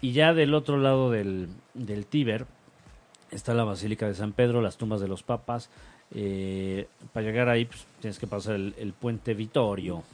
[0.00, 2.46] y ya del otro lado del, del Tíber
[3.32, 5.70] está la Basílica de San Pedro, las tumbas de los papas.
[6.14, 10.04] eh, para llegar ahí pues, tienes que pasar el, el puente Vittorio.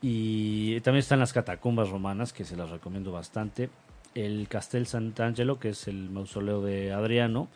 [0.00, 3.70] Y también están las catacumbas romanas, que se las recomiendo bastante.
[4.14, 7.48] El Castel Sant'Angelo, que es el mausoleo de Adriano.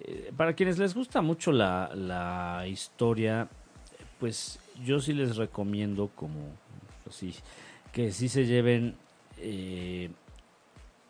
[0.00, 3.48] Eh, para quienes les gusta mucho la, la historia,
[4.18, 6.52] pues yo sí les recomiendo como
[7.08, 7.34] así
[7.92, 8.94] que sí se lleven
[9.38, 10.10] eh,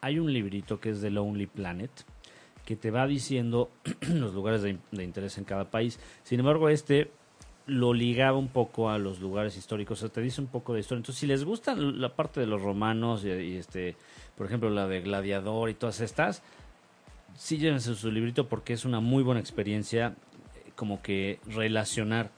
[0.00, 1.90] hay un librito que es de Lonely Planet
[2.64, 3.70] que te va diciendo
[4.08, 7.10] los lugares de, interés en cada país sin embargo este
[7.66, 10.80] lo ligaba un poco a los lugares históricos, o sea, te dice un poco de
[10.80, 11.00] historia.
[11.00, 13.94] Entonces, si les gusta la parte de los romanos y este,
[14.36, 16.42] por ejemplo, la de Gladiador y todas estas,
[17.36, 20.14] sí llévense su librito porque es una muy buena experiencia
[20.54, 22.30] eh, como que relacionar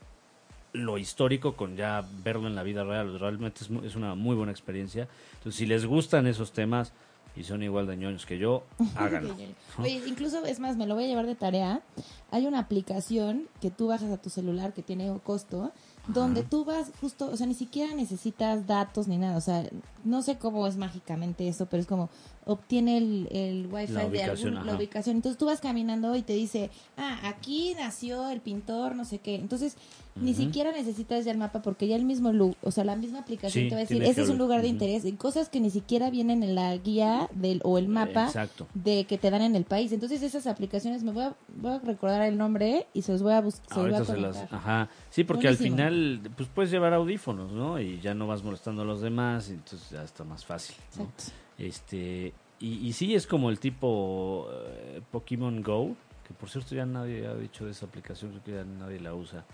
[0.73, 3.19] lo histórico con ya verlo en la vida real.
[3.19, 5.09] Realmente es, una muy buena experiencia.
[5.35, 6.93] Entonces, si les gustan esos temas
[7.35, 8.65] y son igual de ñoños que yo,
[8.97, 9.35] háganlo.
[9.79, 11.83] Oye, incluso es más, me lo voy a llevar de tarea.
[12.31, 15.73] Hay una aplicación que tú bajas a tu celular que tiene costo,
[16.09, 19.37] donde tú vas justo, o sea, ni siquiera necesitas datos ni nada.
[19.37, 19.65] O sea,
[20.05, 22.11] no sé cómo es mágicamente eso, pero es como
[22.45, 25.17] obtiene el, el wifi La de algún, la ubicación.
[25.17, 29.37] Entonces tú vas caminando y te dice, ah, aquí nació el pintor, no sé qué.
[29.37, 29.77] Entonces
[30.15, 33.65] ni siquiera necesitas ya el mapa porque ya el mismo, o sea, la misma aplicación
[33.65, 35.71] Sí, te va a decir, ese es un lugar de interés y cosas que ni
[35.71, 38.67] siquiera vienen en la guía del o el mapa Exacto.
[38.75, 39.91] de que te dan en el país.
[39.93, 43.33] Entonces esas aplicaciones me voy a, voy a recordar el nombre y se los voy
[43.33, 43.79] a buscar.
[43.79, 44.53] Ahorita se las...
[44.53, 44.91] Ajá.
[45.09, 45.77] Sí, porque Buenísimo.
[45.77, 47.81] al final pues puedes llevar audífonos, ¿no?
[47.81, 50.77] Y ya no vas molestando a los demás, y entonces ya está más fácil.
[50.99, 51.05] ¿no?
[51.05, 51.42] Exacto.
[51.59, 56.87] Este, y, y sí es como el tipo eh, Pokémon Go, que por cierto ya
[56.87, 59.45] nadie ha dicho de esa aplicación, creo que ya nadie la usa.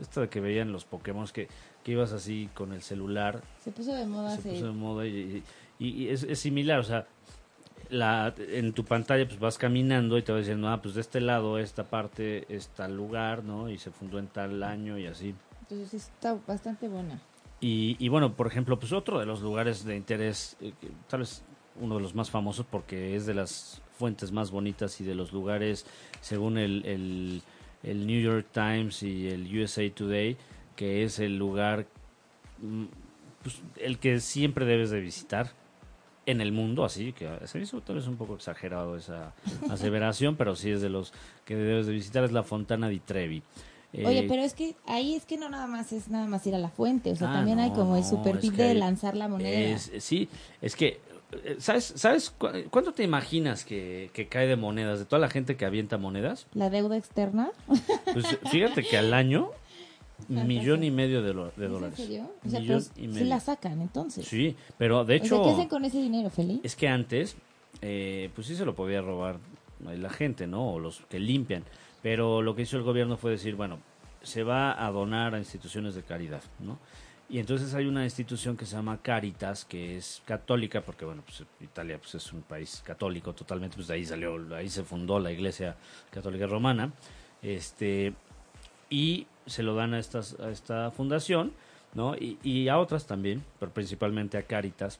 [0.00, 1.48] Esta de que veían los Pokémon que,
[1.82, 4.50] que ibas así con el celular, Se puso de moda se hace...
[4.50, 5.42] puso de moda y,
[5.80, 7.06] y- y es, es similar, o sea,
[7.90, 11.20] la, en tu pantalla pues vas caminando y te va diciendo, ah, pues de este
[11.20, 13.70] lado, esta parte, es tal lugar, ¿no?
[13.70, 15.34] Y se fundó en tal año y así.
[15.60, 17.20] Entonces sí está bastante buena.
[17.60, 21.20] Y, y bueno, por ejemplo, pues otro de los lugares de interés, eh, que tal
[21.20, 21.42] vez
[21.80, 25.32] uno de los más famosos porque es de las fuentes más bonitas y de los
[25.32, 25.86] lugares,
[26.20, 27.42] según el, el,
[27.82, 30.36] el New York Times y el USA Today,
[30.76, 31.86] que es el lugar,
[32.60, 32.84] mm,
[33.42, 35.52] pues, el que siempre debes de visitar
[36.26, 39.32] en el mundo, así que se hizo tal vez un poco exagerado esa
[39.70, 41.12] aseveración, pero sí es de los
[41.44, 43.42] que debes de visitar, es la Fontana di Trevi.
[43.94, 46.54] Oye, Eh, pero es que ahí es que no nada más es nada más ir
[46.54, 49.58] a la fuente, o sea, Ah, también hay como el super de lanzar la moneda.
[49.58, 50.28] Es, sí,
[50.60, 51.00] es que
[51.58, 54.98] ¿sabes, sabes cu- cuánto te imaginas que, que cae de monedas?
[54.98, 56.46] De toda la gente que avienta monedas.
[56.54, 57.50] La deuda externa.
[58.12, 59.50] Pues fíjate que al año,
[60.26, 61.98] ¿Cuánto millón y medio de, lo- de ¿Es dólares.
[62.00, 62.32] ¿En serio?
[62.44, 64.26] O sea, Millón pero y sí la sacan entonces.
[64.26, 66.60] Sí, pero de O sea, hecho, ¿qué hacen con ese dinero, Feli?
[66.64, 67.36] es que antes,
[67.82, 69.36] eh, pues sí se lo podía robar
[69.88, 70.72] eh, la gente, ¿no?
[70.72, 71.62] O los que limpian.
[72.02, 73.78] Pero lo que hizo el gobierno fue decir, bueno,
[74.22, 76.78] se va a donar a instituciones de caridad, ¿no?
[77.30, 81.42] Y entonces hay una institución que se llama Caritas, que es católica, porque bueno, pues
[81.60, 85.30] Italia pues, es un país católico totalmente, pues de ahí salió, ahí se fundó la
[85.30, 85.76] Iglesia
[86.10, 86.90] Católica Romana,
[87.42, 88.14] este,
[88.88, 91.52] y se lo dan a, estas, a esta fundación,
[91.92, 92.14] ¿no?
[92.16, 94.98] Y, y a otras también, pero principalmente a Caritas,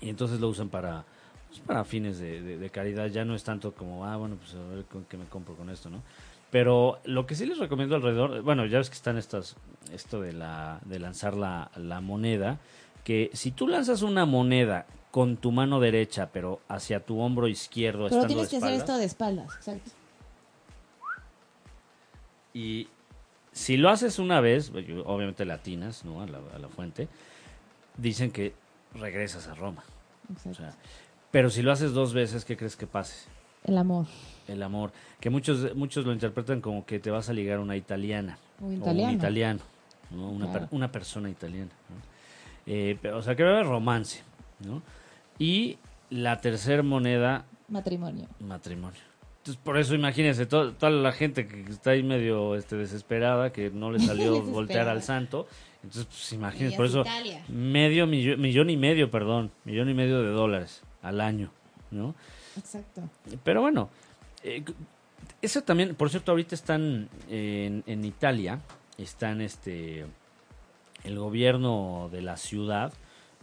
[0.00, 1.04] y entonces lo usan para,
[1.48, 4.54] pues, para fines de, de- de caridad, ya no es tanto como, ah, bueno, pues
[4.54, 6.02] a ver con qué me compro con esto, ¿no?
[6.50, 9.56] Pero lo que sí les recomiendo alrededor, bueno, ya ves que están estas,
[9.92, 12.58] esto de, la, de lanzar la, la moneda,
[13.04, 18.04] que si tú lanzas una moneda con tu mano derecha, pero hacia tu hombro izquierdo,
[18.04, 19.90] Pero estando tienes de que hacer esto de espaldas, exacto.
[22.54, 22.88] Y
[23.52, 26.22] si lo haces una vez, pues, obviamente latinas, ¿no?
[26.22, 27.08] A la, a la fuente,
[27.96, 28.54] dicen que
[28.94, 29.84] regresas a Roma.
[30.48, 30.74] O sea,
[31.30, 33.28] pero si lo haces dos veces, ¿qué crees que pase?
[33.64, 34.06] El amor.
[34.46, 34.92] El amor.
[35.20, 38.38] Que muchos, muchos lo interpretan como que te vas a ligar a una italiana.
[38.60, 39.10] O O italiano.
[39.12, 39.60] un italiano.
[40.10, 40.30] ¿no?
[40.30, 41.70] Una, per- una persona italiana.
[41.90, 41.96] ¿no?
[42.66, 44.22] Eh, pero, o sea, que va a haber romance.
[44.64, 44.82] ¿no?
[45.38, 45.78] Y
[46.10, 48.26] la tercera moneda, Matrimonio.
[48.40, 49.00] matrimonio.
[49.38, 53.70] Entonces, por eso imagínense, to- toda la gente que está ahí medio este, desesperada, que
[53.70, 55.46] no le salió voltear al santo.
[55.82, 57.44] Entonces, pues imagínense, por es eso Italia.
[57.48, 61.50] medio millón y medio, perdón, millón y medio de dólares al año,
[61.90, 62.14] ¿no?
[62.58, 63.02] Exacto.
[63.44, 63.88] Pero bueno,
[64.42, 64.64] eh,
[65.40, 68.60] eso también, por cierto, ahorita están en, en Italia,
[68.98, 70.04] están este,
[71.04, 72.92] el gobierno de la ciudad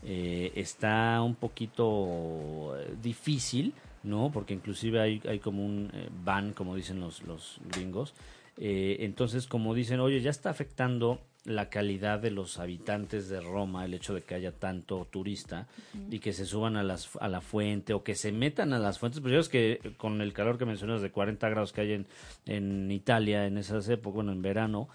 [0.07, 3.73] eh, está un poquito eh, difícil,
[4.03, 4.29] ¿no?
[4.31, 8.13] Porque inclusive hay, como un eh, ban, como dicen los, los gringos.
[8.57, 13.93] Entonces, como dicen, oye, ya está afectando la calidad de los habitantes de Roma, el
[13.93, 15.67] hecho de que haya tanto turista
[16.09, 18.99] y que se suban a, las, a la fuente o que se metan a las
[18.99, 19.21] fuentes.
[19.21, 22.07] Pues ya es que con el calor que mencionas de 40 grados que hay en,
[22.45, 24.89] en Italia en esas épocas, bueno, en verano,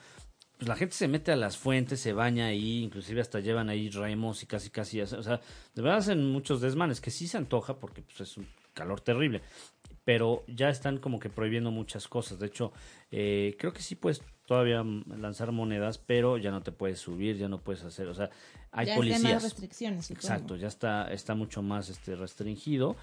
[0.60, 3.88] pues la gente se mete a las fuentes, se baña ahí, inclusive hasta llevan ahí
[3.88, 5.40] remos y casi casi, o sea,
[5.74, 9.40] de verdad hacen muchos desmanes, que sí se antoja porque pues, es un calor terrible,
[10.04, 12.38] pero ya están como que prohibiendo muchas cosas.
[12.38, 12.72] De hecho,
[13.10, 14.82] eh, creo que sí puedes todavía
[15.16, 18.30] lanzar monedas, pero ya no te puedes subir, ya no puedes hacer, o sea,
[18.72, 19.24] hay ya policías.
[19.24, 20.10] Hay más restricciones.
[20.10, 22.96] Exacto, ya está, está mucho más este, restringido.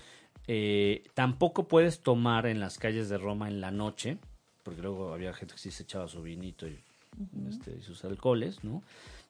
[0.45, 4.17] Eh, tampoco puedes tomar en las calles de Roma en la noche,
[4.63, 6.83] porque luego había gente que sí se echaba su vinito y,
[7.47, 8.83] este, y sus alcoholes, ¿no?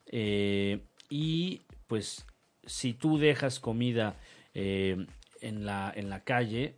[0.07, 0.79] Eh,
[1.11, 2.25] y pues
[2.65, 4.15] si tú dejas comida
[4.55, 5.05] eh,
[5.41, 6.73] en, la, en la calle,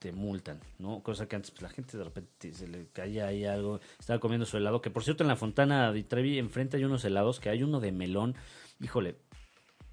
[0.00, 1.02] te multan, ¿no?
[1.02, 4.46] Cosa que antes pues, la gente de repente se le caía ahí algo, estaba comiendo
[4.46, 7.50] su helado, que por cierto en la Fontana di Trevi enfrente hay unos helados, que
[7.50, 8.34] hay uno de melón,
[8.80, 9.16] híjole,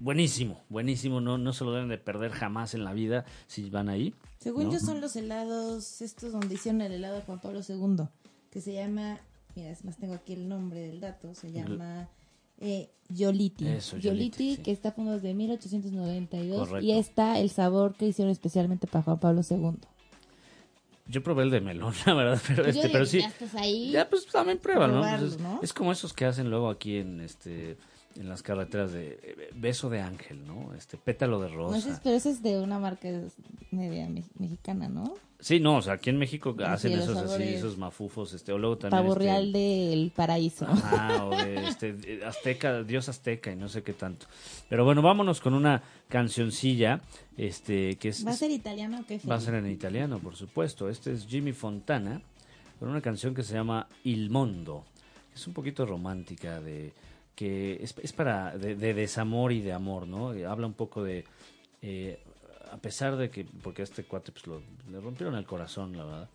[0.00, 3.90] buenísimo, buenísimo, no, no se lo deben de perder jamás en la vida si van
[3.90, 4.14] ahí.
[4.38, 4.72] Según ¿no?
[4.72, 8.06] yo son los helados, estos donde hicieron el helado de Juan Pablo II,
[8.50, 9.20] que se llama,
[9.54, 12.08] mira, es más tengo aquí el nombre del dato, se llama
[12.60, 13.68] eh, Yoliti.
[13.68, 14.62] Eso, Yoliti, Yoliti, sí.
[14.62, 16.86] que está fundado desde 1892 Correcto.
[16.86, 19.78] y está el sabor que hicieron especialmente para Juan Pablo II.
[21.08, 23.20] Yo probé el de melón, la verdad, pero Pues yo este, pero sí.
[23.20, 23.90] ya estás ahí.
[23.90, 25.00] Ya, pues también prueba, ¿no?
[25.00, 25.60] Probarlo, Pues es, ¿no?
[25.62, 27.76] es como esos que hacen luego aquí en este
[28.18, 30.74] en las carreteras de eh, beso de ángel, ¿no?
[30.74, 32.00] Este pétalo de No, ese es- rosa.
[32.02, 33.08] pero ese es de una marca
[33.70, 35.14] media me- mexicana, ¿no?
[35.40, 38.58] Sí, no, o sea, aquí en México Sí, hacen esos así, esos mafufos, este, o
[38.58, 40.66] luego también Pavo este, Real del Paraíso.
[40.66, 44.26] Ajá, o de este, azteca, dios azteca y no sé qué tanto.
[44.68, 47.00] Pero bueno, vámonos con una cancioncilla,
[47.36, 49.20] este, que es, ¿Va a ser italiano o qué?
[49.30, 50.88] va a ser en italiano, por supuesto.
[50.88, 52.20] Este es Jimmy Fontana,
[52.80, 54.84] con una canción que se llama Il Mondo,
[55.32, 56.92] que es un poquito romántica, de
[57.38, 60.36] que es, para, de, de desamor y de amor, ¿no?
[60.36, 61.24] Y habla un poco de,
[61.82, 62.18] eh,
[62.72, 66.04] a pesar de que, porque a este cuate pues lo, le rompieron el corazón, la
[66.04, 66.28] verdad,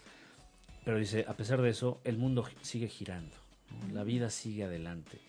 [0.86, 3.36] pero dice, a pesar de eso, el mundo sigue girando,
[3.91, 5.20] la vida sigue adelante.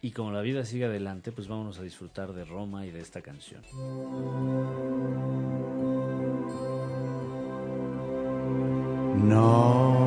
[0.00, 3.22] Y como la vida sigue adelante, pues vámonos a disfrutar de Roma y de esta
[3.22, 3.62] canción.
[9.28, 10.01] No,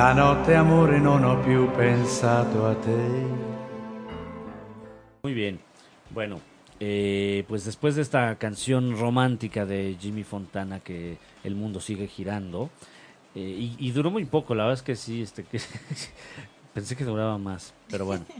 [0.00, 2.96] stanotte amore non ho più pensato a te.
[5.22, 5.60] Muy bien.
[6.08, 6.40] Bueno,
[6.80, 12.70] eh, pues después de esta canción romántica de Jimmy Fontana, que el mundo sigue girando,
[13.34, 15.60] eh, y, y duró muy poco, la verdad es que sí, este, que
[16.72, 18.24] pensé que duraba más, pero bueno.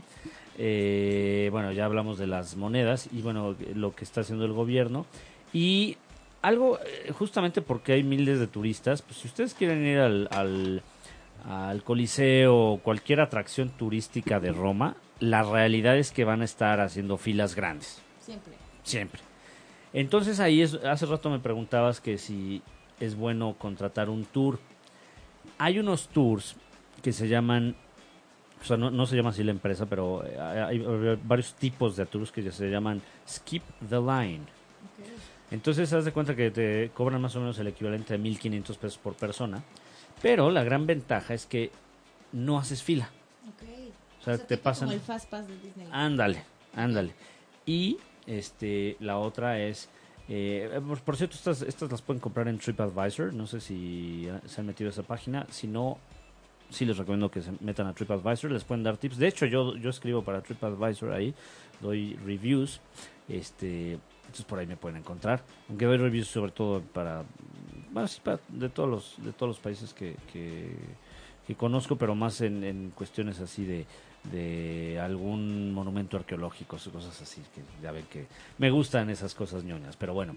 [0.63, 5.07] Eh, bueno, ya hablamos de las monedas y bueno, lo que está haciendo el gobierno.
[5.55, 5.97] Y
[6.43, 10.83] algo, eh, justamente porque hay miles de turistas, pues si ustedes quieren ir al, al,
[11.49, 16.81] al Coliseo o cualquier atracción turística de Roma, la realidad es que van a estar
[16.81, 18.01] haciendo filas grandes.
[18.21, 18.55] Siempre.
[18.83, 19.21] Siempre.
[19.93, 22.63] Entonces ahí es, hace rato me preguntabas que si
[23.01, 24.59] es bueno contratar un tour.
[25.59, 26.57] Hay unos tours
[27.03, 27.75] que se llaman,
[28.61, 31.97] o sea, no, no se llama así la empresa, pero eh, hay, hay varios tipos
[31.97, 34.41] de tours que ya se llaman Skip the Line.
[35.51, 38.99] Entonces, haz de cuenta que te cobran más o menos el equivalente a 1.500 pesos
[38.99, 39.63] por persona.
[40.23, 41.71] Pero la gran ventaja es que
[42.33, 43.11] no haces fila.
[43.49, 43.69] Ok.
[44.21, 44.89] O sea, te pasan...
[44.89, 45.89] Como el Fast Pass de Disney.
[45.91, 46.45] Ándale,
[46.75, 47.15] ándale.
[47.65, 47.97] Y
[48.27, 49.89] este, la otra es...
[50.29, 53.33] eh, por, por cierto, estas, estas las pueden comprar en TripAdvisor.
[53.33, 55.47] No sé si se han metido a esa página.
[55.51, 55.99] Si no,
[56.69, 58.51] sí les recomiendo que se metan a TripAdvisor.
[58.51, 59.17] Les pueden dar tips.
[59.17, 61.35] De hecho, yo, yo escribo para TripAdvisor ahí.
[61.81, 62.81] Doy reviews.
[63.27, 65.43] Este, entonces por ahí me pueden encontrar.
[65.71, 67.25] Aunque doy reviews sobre todo para...
[67.91, 70.71] Bueno, sí, para- de, todos los, de todos los países que, que,
[71.47, 73.87] que conozco, pero más en, en cuestiones así de,
[74.31, 78.27] de algún monumento arqueológico, o cosas así, que ya ven que
[78.59, 80.37] me gustan esas cosas ñoñas, pero bueno.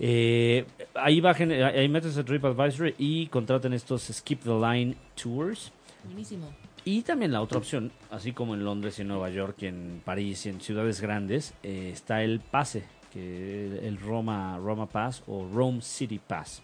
[0.00, 0.64] Eh,
[0.94, 5.72] ahí bajen, ahí métanse a TripAdvisor y contraten estos Skip the Line Tours.
[6.04, 6.52] Buenísimo.
[6.84, 10.00] Y también la otra opción, así como en Londres y en Nueva York y en
[10.04, 12.84] París y en ciudades grandes, eh, está el pase,
[13.18, 16.62] el Roma, Roma Pass o Rome City Pass.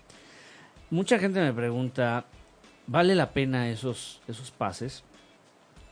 [0.91, 2.25] Mucha gente me pregunta,
[2.87, 5.03] ¿vale la pena esos, esos pases?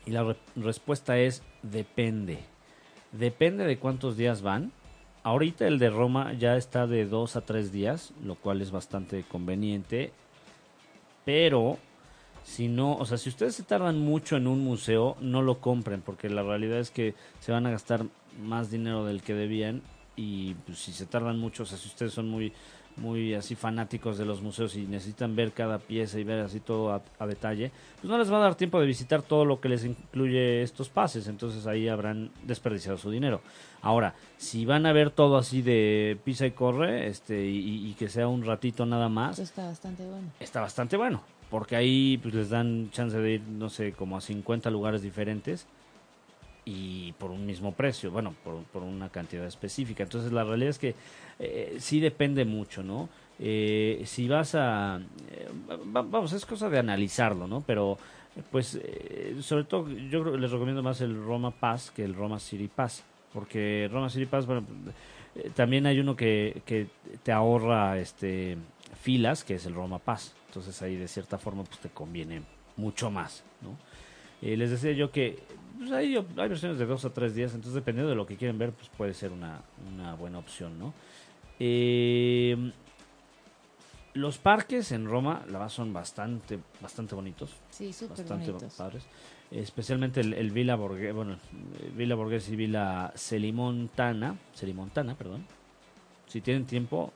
[0.06, 2.38] Y la re- respuesta es, depende.
[3.12, 4.72] Depende de cuántos días van.
[5.22, 9.22] Ahorita el de Roma ya está de dos a tres días, lo cual es bastante
[9.22, 10.12] conveniente.
[11.24, 11.78] Pero
[12.42, 16.02] si no, o sea, si ustedes se tardan mucho en un museo, no lo compren,
[16.02, 18.04] porque la realidad es que se van a gastar
[18.40, 19.82] más dinero del que debían
[20.16, 22.52] y pues, si se tardan mucho, o sea, si ustedes son muy
[22.96, 26.92] muy así fanáticos de los museos y necesitan ver cada pieza y ver así todo
[26.92, 29.68] a, a detalle, pues no les va a dar tiempo de visitar todo lo que
[29.68, 33.40] les incluye estos pases, entonces ahí habrán desperdiciado su dinero.
[33.80, 38.08] Ahora, si van a ver todo así de pisa y corre, este y, y que
[38.08, 40.28] sea un ratito nada más, está bastante bueno.
[40.38, 44.20] está bastante bueno, porque ahí pues les dan chance de ir, no sé, como a
[44.20, 45.66] 50 lugares diferentes
[46.64, 50.02] y por un mismo precio, bueno, por, por una cantidad específica.
[50.04, 50.94] Entonces la realidad es que
[51.38, 53.08] eh, sí depende mucho, ¿no?
[53.38, 55.00] Eh, si vas a...
[55.30, 55.48] eh,
[55.94, 57.62] va- vamos, es cosa de analizarlo, ¿no?
[57.66, 57.98] Pero
[58.50, 62.68] pues eh, sobre todo yo les recomiendo más el Roma Pass que el Roma City
[62.68, 63.02] Pass,
[63.32, 64.64] porque Roma City Pass, bueno,
[65.54, 66.86] también hay uno que, que
[67.22, 68.56] te ahorra este
[69.02, 70.34] filas, que es el Roma Pass.
[70.48, 72.42] Entonces ahí de cierta forma pues te conviene
[72.76, 73.76] mucho más, ¿no?
[74.42, 75.38] Les decía yo que
[75.82, 78.36] pues, hay, op- hay versiones de dos a tres días, entonces dependiendo de lo que
[78.36, 79.60] quieren ver, pues puede ser una,
[79.92, 80.92] una buena opción, ¿no?
[81.58, 82.72] Eh,
[84.14, 88.74] los parques en Roma, la verdad, son bastante, bastante bonitos Sí, súper bastante bonitos.
[88.74, 89.04] padres.
[89.50, 91.36] Especialmente el, el Villa Borghese, bueno,
[91.96, 95.44] Villa Borghese y Villa Celimontana, Celimontana, perdón.
[96.26, 97.12] Si tienen tiempo,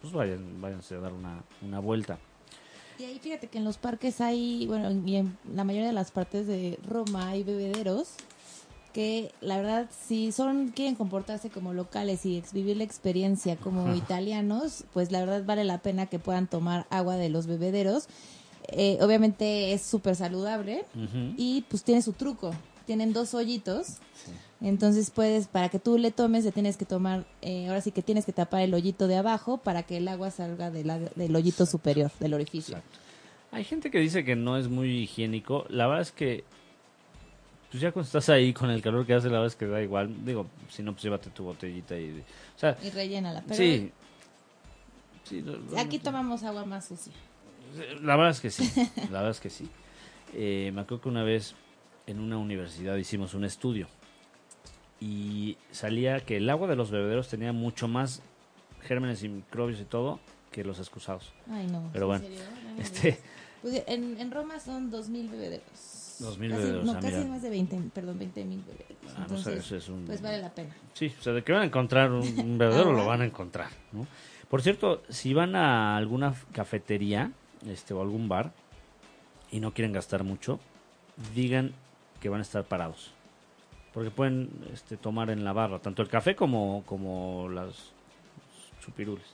[0.00, 2.18] pues vayan, váyanse a dar una, una vuelta.
[2.98, 6.10] Y ahí fíjate que en los parques hay, bueno, y en la mayoría de las
[6.10, 8.14] partes de Roma hay bebederos
[8.92, 14.84] que la verdad si son quieren comportarse como locales y vivir la experiencia como italianos,
[14.92, 18.08] pues la verdad vale la pena que puedan tomar agua de los bebederos.
[18.70, 20.84] Eh, obviamente es súper saludable
[21.36, 22.52] y pues tiene su truco.
[22.88, 23.98] Tienen dos hoyitos.
[24.62, 28.00] Entonces puedes, para que tú le tomes, le tienes que tomar, eh, ahora sí que
[28.00, 32.10] tienes que tapar el hoyito de abajo para que el agua salga del hoyito superior,
[32.18, 32.78] del orificio.
[32.78, 32.98] Exacto.
[33.52, 35.66] Hay gente que dice que no es muy higiénico.
[35.68, 36.44] La verdad es que,
[37.70, 39.82] pues ya cuando estás ahí con el calor que hace, la verdad es que da
[39.82, 40.24] igual.
[40.24, 42.24] Digo, si no, pues llévate tu botellita y...
[42.56, 43.42] O sea, Y rellénala.
[43.42, 43.92] Pero sí.
[45.24, 47.12] Sí, lo- lo- aquí tomamos agua más sucia.
[48.02, 48.64] La verdad es que sí,
[48.96, 49.68] la verdad es que sí.
[50.32, 51.54] Eh, me acuerdo que una vez
[52.08, 53.86] en una universidad hicimos un estudio
[55.00, 58.22] y salía que el agua de los bebederos tenía mucho más
[58.82, 60.18] gérmenes y microbios y todo
[60.50, 61.32] que los excusados.
[61.50, 61.88] Ay, no.
[61.92, 62.36] Pero ¿en bueno?
[62.76, 63.18] No Este.
[63.60, 65.68] Pues en, en Roma son 2.000 bebederos.
[66.20, 67.28] 2.000 Casi- bebederos, No, ah, casi mira.
[67.28, 68.34] más de 20, perdón, 20.000
[68.64, 69.14] bebederos.
[69.16, 70.04] ah, no sé, Entonces, eso es un...
[70.06, 70.76] pues vale la pena.
[70.94, 73.70] Sí, o sea, de que van a encontrar un, un bebedero lo van a encontrar,
[73.90, 74.06] ¿no?
[74.48, 77.32] Por cierto, si van a alguna cafetería
[77.66, 78.52] este, o algún bar
[79.50, 80.60] y no quieren gastar mucho,
[81.34, 81.72] digan
[82.20, 83.12] que van a estar parados.
[83.94, 87.92] Porque pueden este, tomar en la barra tanto el café como, como las,
[88.88, 89.24] chupirules.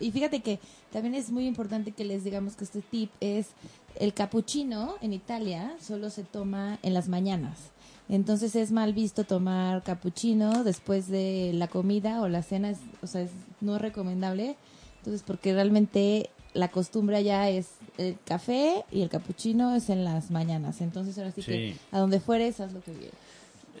[0.00, 0.58] Y fíjate que
[0.92, 3.50] también es muy importante que les digamos que este tip es
[3.96, 7.70] el cappuccino en Italia solo se toma en las mañanas.
[8.08, 13.06] Entonces es mal visto tomar cappuccino después de la comida o la cena, es, o
[13.06, 13.30] sea, es
[13.60, 14.56] no recomendable.
[14.98, 20.30] Entonces porque realmente la costumbre allá es el café y el cappuccino es en las
[20.30, 20.80] mañanas.
[20.80, 23.18] Entonces ahora sí, que a donde fueres haz lo que quieras.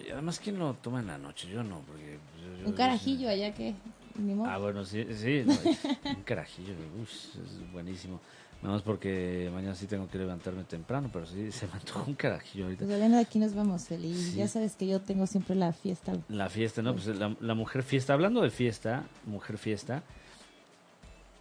[0.06, 1.48] Y además, ¿quién lo toma en la noche?
[1.48, 2.18] Yo no, porque...
[2.42, 3.74] yo- yo- Un carajillo allá que.
[4.46, 5.42] Ah, bueno, sí, sí.
[5.46, 5.54] no,
[6.16, 8.20] un carajillo, uy, es buenísimo.
[8.62, 12.14] Nada más porque mañana sí tengo que levantarme temprano, pero sí se me antojó un
[12.14, 12.86] carajillo ahorita.
[12.86, 14.30] Pues de aquí nos vamos, feliz.
[14.32, 14.36] Sí.
[14.36, 16.12] Ya sabes que yo tengo siempre la fiesta.
[16.28, 16.92] La fiesta, ¿no?
[16.94, 18.14] Pues la, la mujer fiesta.
[18.14, 20.02] Hablando de fiesta, mujer fiesta,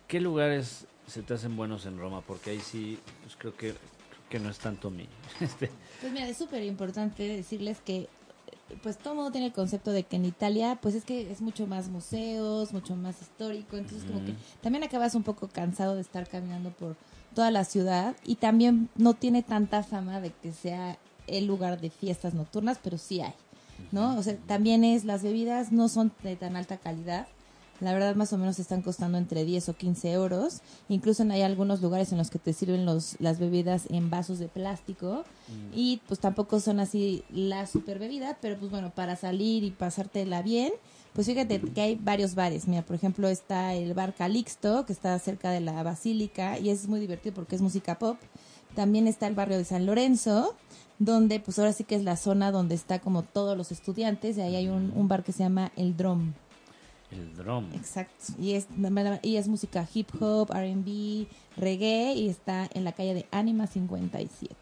[0.07, 2.21] ¿qué lugares se te hacen buenos en Roma?
[2.21, 5.07] Porque ahí sí, pues creo que, creo que no es tanto mi...
[5.39, 5.69] Este,
[6.01, 8.09] Pues mira, es súper importante decirles que
[8.81, 11.67] pues todo mundo tiene el concepto de que en Italia pues es que es mucho
[11.67, 16.27] más museos, mucho más histórico, entonces como que también acabas un poco cansado de estar
[16.27, 16.95] caminando por
[17.35, 20.97] toda la ciudad y también no tiene tanta fama de que sea
[21.27, 23.33] el lugar de fiestas nocturnas, pero sí hay,
[23.91, 24.17] ¿no?
[24.17, 27.27] O sea, también es las bebidas no son de tan alta calidad.
[27.81, 30.61] La verdad, más o menos están costando entre 10 o 15 euros.
[30.89, 34.47] Incluso hay algunos lugares en los que te sirven los, las bebidas en vasos de
[34.47, 35.25] plástico.
[35.73, 40.41] Y pues tampoco son así la super bebida, pero pues bueno, para salir y pasártela
[40.41, 40.71] bien,
[41.13, 42.67] pues fíjate que hay varios bares.
[42.67, 46.87] Mira, por ejemplo, está el bar Calixto, que está cerca de la Basílica, y es
[46.87, 48.17] muy divertido porque es música pop.
[48.75, 50.55] También está el barrio de San Lorenzo,
[50.99, 54.41] donde pues ahora sí que es la zona donde está como todos los estudiantes, y
[54.41, 56.33] ahí hay un, un bar que se llama El Drum.
[57.13, 57.71] El drum.
[57.73, 58.33] Exacto.
[58.39, 58.67] Y es,
[59.21, 64.55] y es música hip hop, RB, reggae y está en la calle de Anima 57.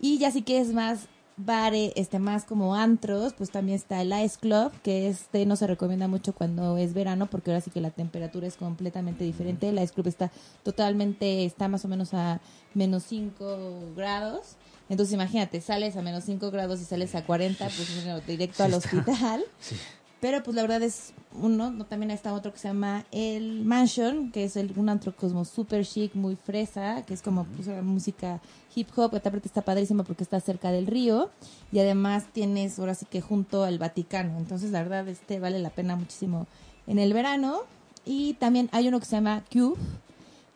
[0.00, 1.06] Y ya si quieres más
[1.36, 5.66] bare, este más como antros, pues también está el Ice Club, que este no se
[5.66, 9.68] recomienda mucho cuando es verano porque ahora sí que la temperatura es completamente diferente.
[9.68, 10.30] El Ice Club está
[10.62, 12.40] totalmente, está más o menos a
[12.74, 14.56] menos 5 grados.
[14.88, 18.72] Entonces imagínate, sales a menos 5 grados y sales a 40, pues bueno, directo al
[18.72, 18.98] Sí está.
[18.98, 19.44] hospital.
[19.60, 19.76] Sí.
[20.20, 24.30] Pero pues la verdad es uno, no, también está otro que se llama El Mansion,
[24.32, 28.40] que es el, un antro como super chic, muy fresa, que es como pues, música
[28.74, 31.30] hip hop, que aparte está padrísimo porque está cerca del río
[31.72, 35.70] y además tienes ahora sí que junto al Vaticano, entonces la verdad este vale la
[35.70, 36.46] pena muchísimo
[36.86, 37.60] en el verano.
[38.04, 39.78] Y también hay uno que se llama Cube,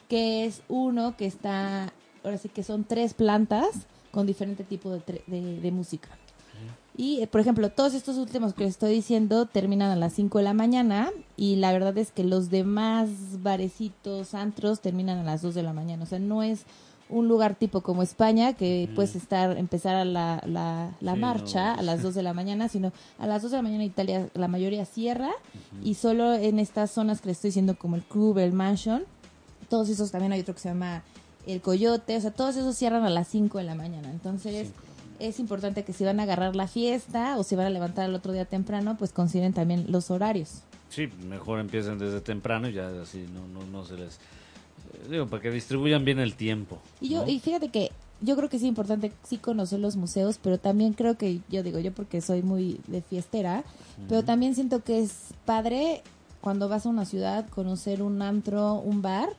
[0.09, 1.93] que es uno que está,
[2.25, 3.69] ahora sí que son tres plantas
[4.11, 5.23] con diferente tipo de,
[5.63, 6.09] de música.
[6.97, 10.39] Y, eh, por ejemplo, todos estos últimos que les estoy diciendo terminan a las 5
[10.39, 13.09] de la mañana y la verdad es que los demás
[13.43, 16.05] barecitos, antros, terminan a las 2 de la mañana.
[16.05, 16.67] O sea, no es
[17.11, 21.75] un lugar tipo como España que puedes estar, empezar a la, la, la Sí, marcha
[21.75, 24.29] no, a las 2 de la mañana, sino a las 2 de la mañana Italia
[24.35, 25.31] la mayoría cierra
[25.83, 29.03] y solo en estas zonas que les estoy diciendo como el club, el mansion,
[29.69, 31.03] todos esos también hay otro que se llama
[31.47, 34.11] el coyote, o sea, todos esos cierran a las 5 de la mañana.
[34.11, 34.71] Entonces,
[35.19, 38.15] es importante que si van a agarrar la fiesta o si van a levantar el
[38.15, 40.61] otro día temprano, pues consideren también los horarios.
[40.91, 44.15] Sí, mejor empiecen desde temprano y ya así no, no, no se les...
[44.15, 46.79] eh, Digo, para que distribuyan bien el tiempo.
[47.01, 47.29] Y yo ¿no?
[47.29, 47.91] y fíjate que
[48.21, 51.79] yo creo que es importante sí conocer los museos, pero también creo que yo digo
[51.79, 53.65] yo porque soy muy de fiestera,
[54.09, 55.13] pero también siento que es
[55.45, 56.03] padre
[56.41, 59.31] cuando vas a una ciudad conocer un antro, un bar.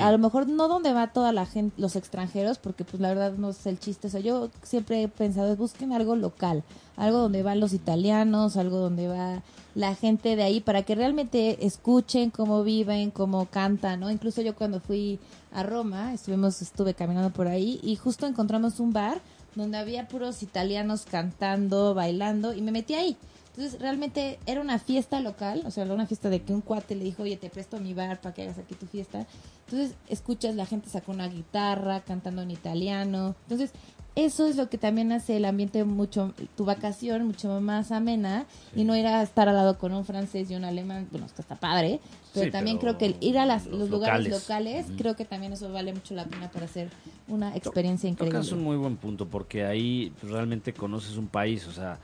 [0.00, 3.32] A lo mejor no donde va toda la gente, los extranjeros, porque pues la verdad
[3.34, 4.08] no es el chiste.
[4.08, 6.64] O sea, yo siempre he pensado, busquen algo local,
[6.96, 9.42] algo donde van los italianos, algo donde va
[9.74, 14.10] la gente de ahí, para que realmente escuchen cómo viven, cómo cantan, ¿no?
[14.10, 15.18] Incluso yo cuando fui
[15.52, 19.20] a Roma, estuvimos, estuve caminando por ahí y justo encontramos un bar
[19.54, 23.16] donde había puros italianos cantando, bailando y me metí ahí.
[23.56, 26.94] Entonces, realmente era una fiesta local, o sea, era una fiesta de que un cuate
[26.94, 29.26] le dijo, oye, te presto mi bar para que hagas aquí tu fiesta.
[29.64, 33.34] Entonces, escuchas, la gente sacó una guitarra, cantando en italiano.
[33.44, 33.72] Entonces,
[34.14, 38.84] eso es lo que también hace el ambiente mucho, tu vacación mucho más amena y
[38.84, 41.54] no ir a estar al lado con un francés y un alemán, bueno, esto está
[41.54, 42.00] padre,
[42.32, 44.86] pero Sí, también pero creo que el ir a las, los los, lugares locales.
[44.96, 46.88] creo que también eso vale mucho la pena para hacer
[47.28, 48.38] una experiencia increíble.
[48.38, 51.98] Tocas un muy buen punto porque ahí pues, realmente conoces un país, o sea,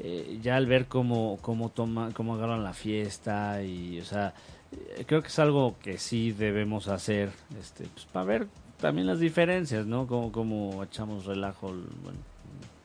[0.00, 4.34] eh, ya al ver cómo cómo toma cómo agarran la fiesta y o sea,
[4.72, 7.30] eh, creo que es algo que sí debemos hacer
[7.60, 8.46] este pues, para ver
[8.80, 10.06] también las diferencias, ¿no?
[10.06, 12.18] Como como echamos relajo, el- bueno,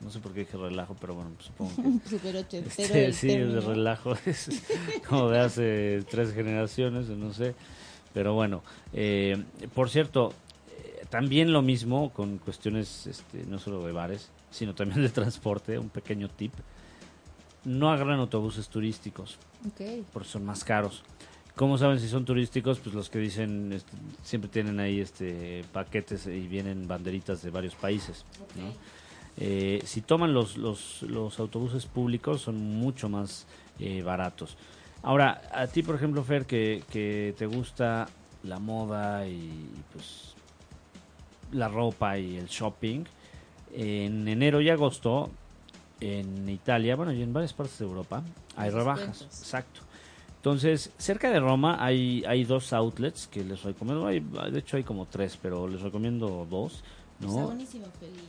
[0.03, 3.29] no sé por qué dije relajo, pero bueno, pues, supongo que ochentero este, el sí,
[3.31, 4.49] el relajo es
[5.07, 7.53] como de hace tres generaciones, no sé.
[8.13, 9.43] Pero bueno, eh,
[9.73, 10.33] por cierto,
[10.77, 15.79] eh, también lo mismo con cuestiones este, no solo de bares, sino también de transporte,
[15.79, 16.53] un pequeño tip.
[17.65, 19.37] No agarran autobuses turísticos,
[19.67, 20.05] Ok.
[20.11, 21.03] porque son más caros.
[21.55, 22.79] ¿Cómo saben si son turísticos?
[22.79, 23.91] Pues los que dicen, este,
[24.23, 28.25] siempre tienen ahí este paquetes y vienen banderitas de varios países.
[28.55, 28.73] ¿no?
[29.37, 33.45] Eh, si toman los, los, los autobuses públicos son mucho más
[33.79, 34.57] eh, baratos.
[35.03, 38.07] Ahora, a ti, por ejemplo, Fer, que, que te gusta
[38.43, 40.33] la moda y pues
[41.51, 43.03] la ropa y el shopping,
[43.73, 45.29] en enero y agosto
[45.99, 48.23] en Italia, bueno, y en varias partes de Europa
[48.55, 49.21] hay rebajas.
[49.21, 49.81] Exacto.
[50.37, 54.05] Entonces, cerca de Roma hay, hay dos outlets que les recomiendo.
[54.05, 56.83] Hay, de hecho, hay como tres, pero les recomiendo dos.
[57.21, 57.29] ¿no?
[57.29, 58.19] Está buenísimo, Feli.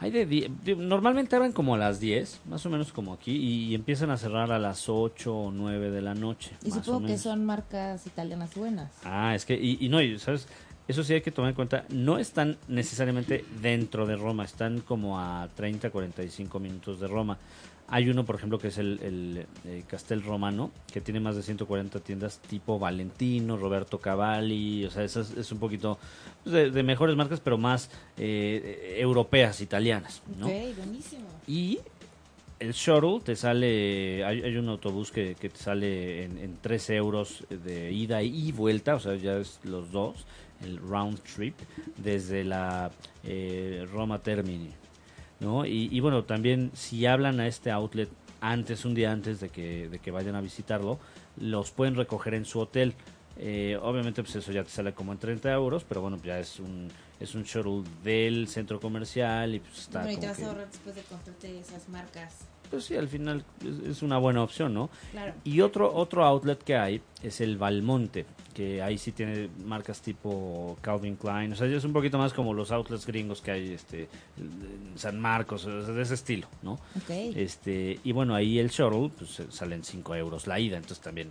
[0.00, 3.74] Hay de, de- normalmente abren como a las 10, más o menos como aquí, y,
[3.74, 6.56] empiezan a cerrar a las 8 o 9 de la noche.
[6.64, 8.90] Y más o supongo que son marcas italianas buenas.
[9.04, 10.48] Ah, es que, y, y no, y, ¿sabes?
[10.90, 15.20] Eso sí hay que tomar en cuenta, no están necesariamente dentro de Roma, están como
[15.20, 17.38] a 30, 45 minutos de Roma.
[17.86, 21.44] Hay uno, por ejemplo, que es el, el, eh, Castel Romano, que tiene más de
[21.44, 25.96] 140 tiendas tipo Valentino, Roberto Cavalli, o sea, es, es un poquito
[26.42, 27.88] pues, de, de mejores marcas, pero más
[28.18, 30.48] eh, europeas, italianas, ¿no?
[30.48, 31.22] Buenísimo.
[31.46, 31.78] Y
[32.58, 36.96] el shuttle te sale, hay, hay un autobús que, que te sale en, en 13
[36.96, 40.26] euros de ida y vuelta, o sea, ya es los dos,
[40.64, 41.54] el round trip,
[41.96, 42.90] desde la
[43.24, 44.70] eh, Roma Termini.
[45.40, 45.64] ¿no?
[45.64, 48.08] Y, y bueno, también si hablan a este outlet
[48.40, 50.98] antes, un día antes de que, de que vayan a visitarlo,
[51.38, 52.94] los pueden recoger en su hotel.
[53.38, 56.60] Eh, obviamente, pues eso ya te sale como en 30 euros, pero bueno, ya es
[56.60, 56.88] un,
[57.18, 60.48] es un shuttle del centro comercial y pues está Bueno, y te vas que- a
[60.48, 62.34] ahorrar después de comprarte esas marcas.
[62.70, 63.44] Pues sí, al final
[63.86, 64.90] es, una buena opción, ¿no?
[65.10, 65.34] Claro.
[65.44, 70.78] Y otro otro outlet que hay es el Valmonte, que ahí sí tiene marcas tipo
[70.80, 74.08] Calvin Klein, o sea, es un poquito más como los outlets gringos que hay este
[74.38, 76.74] en San Marcos, o sea, de ese estilo, ¿no?
[76.74, 77.10] Ok.
[77.34, 81.30] Este, y bueno, ahí el shuttle pues salen 5 euros la ida, entonces también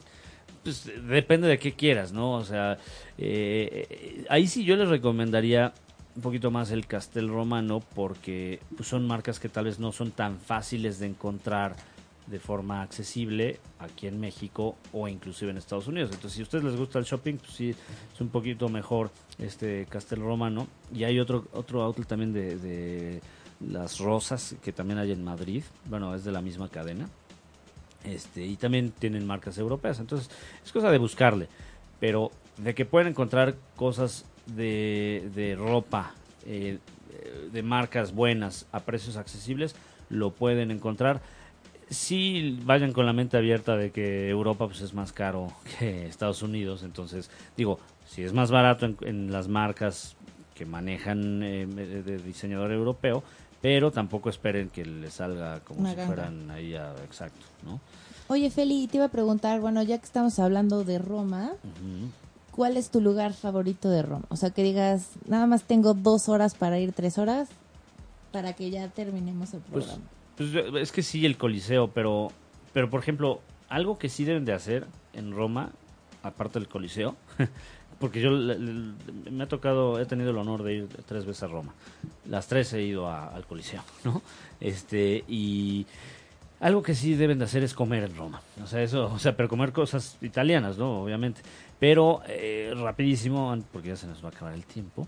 [0.64, 2.34] pues depende de qué quieras, ¿no?
[2.34, 2.78] O sea,
[3.18, 5.74] eh, ahí sí yo les recomendaría
[6.20, 10.12] un poquito más el Castel Romano porque pues, son marcas que tal vez no son
[10.12, 11.78] tan fáciles de encontrar
[12.28, 16.12] de forma accesible aquí en México o inclusive en Estados Unidos.
[16.12, 19.86] Entonces, si a ustedes les gusta el shopping, pues sí, es un poquito mejor este
[19.90, 20.68] Castel Romano.
[20.94, 23.22] Y hay otro otro outlet también de, de
[23.66, 25.64] las rosas que también hay en Madrid.
[25.86, 27.08] Bueno, es de la misma cadena.
[28.04, 30.02] Este, y también tienen marcas europeas.
[30.02, 30.30] Entonces,
[30.66, 31.48] es cosa de buscarle.
[32.02, 34.26] Pero de que pueden encontrar cosas
[34.56, 36.14] de, de ropa,
[36.46, 36.80] eh,
[37.52, 39.76] de marcas buenas a precios accesibles,
[40.10, 41.22] lo pueden encontrar.
[41.90, 46.44] Sí, vayan con la mente abierta de que Europa pues, es más caro que Estados
[46.44, 46.84] Unidos.
[46.84, 50.16] Entonces, digo, si es más barato en, en las marcas
[50.56, 53.24] que manejan eh, de diseñador europeo,
[53.62, 56.08] pero tampoco esperen que les salga como Una si ganga.
[56.08, 57.80] fueran ahí a, exacto, ¿no?
[58.28, 61.52] Oye, Feli, te iba a preguntar, bueno, ya que estamos hablando de Roma.
[62.60, 64.26] ¿Cuál es tu lugar favorito de Roma?
[64.28, 67.48] O sea, que digas, nada más tengo dos horas para ir, tres horas,
[68.34, 70.10] para que ya terminemos el Pues, programa.
[70.36, 72.34] pues es que sí, el Coliseo, pero,
[72.74, 73.40] pero por ejemplo,
[73.70, 75.70] algo que sí deben de hacer en Roma,
[76.22, 77.16] aparte del Coliseo,
[78.02, 81.74] porque yo me ha tocado, he tenido el honor de ir tres veces a Roma.
[82.28, 84.22] Las tres he ido a- al Coliseo, ¿no?
[84.60, 85.86] Este, y
[86.60, 88.42] algo que sí deben de hacer es comer en Roma.
[88.62, 91.04] O sea, eso, o sea, pero comer cosas italianas, ¿no?
[91.04, 91.40] Obviamente.
[91.80, 95.08] Pero eh, rapidísimo, porque ya se nos va a acabar el tiempo.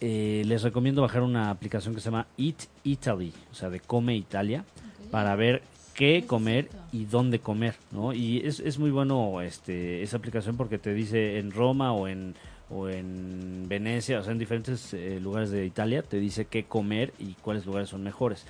[0.00, 4.14] eh, les recomiendo bajar una aplicación que se llama Eat Italy, o sea, de Come
[4.14, 4.64] Italia,
[5.10, 5.62] para ver
[5.94, 8.12] qué comer y dónde comer, ¿no?
[8.12, 12.34] Y es, es muy bueno este esa aplicación porque te dice en Roma o en
[12.70, 17.12] o en Venecia, o sea, en diferentes eh, lugares de Italia, te dice qué comer
[17.18, 18.44] y cuáles lugares son mejores.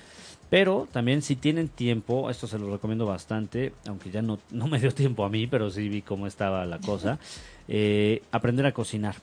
[0.49, 4.79] Pero también si tienen tiempo, esto se lo recomiendo bastante, aunque ya no, no me
[4.79, 7.19] dio tiempo a mí, pero sí vi cómo estaba la cosa,
[7.67, 9.15] eh, aprender a cocinar.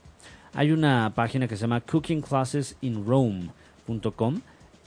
[0.53, 4.41] Hay una página que se llama cookingclassesinrome.com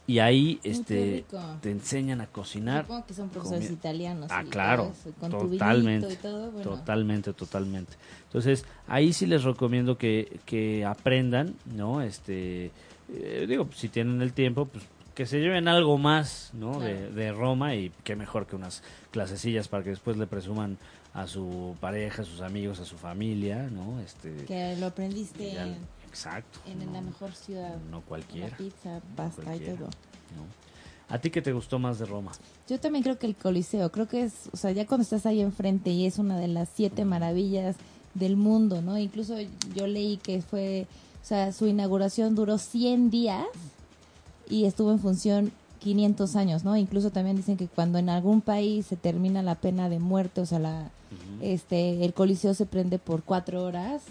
[0.08, 1.40] y ahí este rico.
[1.60, 2.84] te enseñan a cocinar.
[2.84, 3.80] Supongo que son profesores comida.
[3.80, 4.30] italianos.
[4.30, 6.70] Ah, claro, eso, con tu totalmente, vinito y todo, bueno.
[6.70, 7.94] Totalmente, totalmente.
[8.26, 12.02] Entonces, ahí sí les recomiendo que, que aprendan, ¿no?
[12.02, 12.70] Este,
[13.12, 14.84] eh, digo, si tienen el tiempo, pues
[15.16, 16.78] que se lleven algo más, ¿no?
[16.78, 17.12] De, Claro.
[17.14, 20.78] de Roma y qué mejor que unas clasecillas para que después le presuman
[21.14, 23.98] a su pareja, a sus amigos, a su familia, ¿no?
[24.00, 25.76] Este, Que lo aprendiste ya- en,
[26.08, 26.60] exacto.
[26.66, 27.76] en no, la mejor ciudad.
[27.90, 28.50] no cualquiera.
[28.50, 29.86] La pizza, pasta y todo.
[30.36, 30.44] ¿no?
[31.08, 32.32] ¿A ti qué te gustó más de Roma?
[32.68, 35.40] Yo también creo que el Coliseo, creo que es, o sea, ya cuando estás ahí
[35.40, 37.76] enfrente y es una de las siete maravillas
[38.14, 38.98] del mundo, ¿no?
[38.98, 39.36] Incluso
[39.74, 40.86] yo leí que fue,
[41.22, 43.46] o sea, su inauguración duró 100 días
[44.48, 46.76] y estuvo en función 500 años, ¿no?
[46.76, 50.46] Incluso también dicen que cuando en algún país se termina la pena de muerte, o
[50.46, 50.90] sea, la,
[51.40, 54.02] Este, el Coliseo se prende por cuatro horas,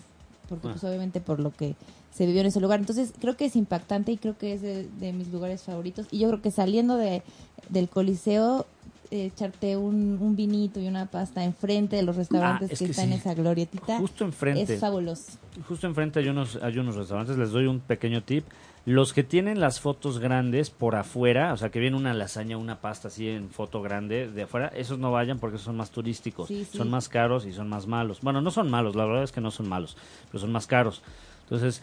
[0.47, 0.71] porque Ah.
[0.71, 1.75] pues obviamente por lo que
[2.13, 2.79] se vivió en ese lugar.
[2.79, 6.07] Entonces creo que es impactante y creo que es de, de mis lugares favoritos.
[6.11, 7.21] Y yo creo que saliendo de,
[7.69, 8.65] del Coliseo,
[9.11, 12.85] eh, echarte un, un vinito y una pasta enfrente de los restaurantes Ah, es que,
[12.85, 13.13] que están sí.
[13.13, 13.97] en esa glorietita.
[13.99, 14.73] Justo enfrente.
[14.75, 15.33] Es fabuloso.
[15.67, 18.45] Justo enfrente hay unos, hay unos restaurantes, les doy un pequeño tip.
[18.85, 22.81] Los que tienen las fotos grandes por afuera, o sea, que viene una lasaña, una
[22.81, 26.65] pasta así en foto grande de afuera, esos no vayan porque son más turísticos, Sí,
[26.69, 26.77] sí.
[26.77, 28.21] son más caros y son más malos.
[28.21, 31.01] Bueno, no son malos, la verdad es que no son malos, pero son más caros.
[31.45, 31.81] Entonces,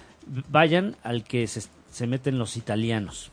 [0.49, 3.33] vayan al que se, se meten los italianos.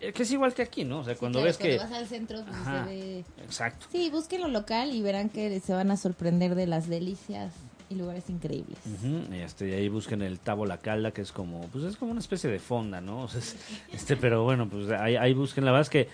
[0.00, 1.00] Eh, Que es igual que aquí, ¿no?
[1.00, 1.76] O sea, cuando Claro, ves que...
[1.76, 2.84] vas al centro pues, Ajá.
[2.86, 3.24] se ve...
[3.44, 3.86] Exacto.
[3.92, 7.52] Sí, busquen lo local y verán que se van a sorprender de las delicias
[7.94, 8.78] lugares increíbles.
[9.32, 12.20] Este, y ahí busquen el tabo la calda, que es como, pues es como una
[12.20, 13.28] especie de fonda, ¿no?
[13.92, 15.64] Este, pero bueno, pues ahí, ahí busquen.
[15.64, 16.08] La verdad es que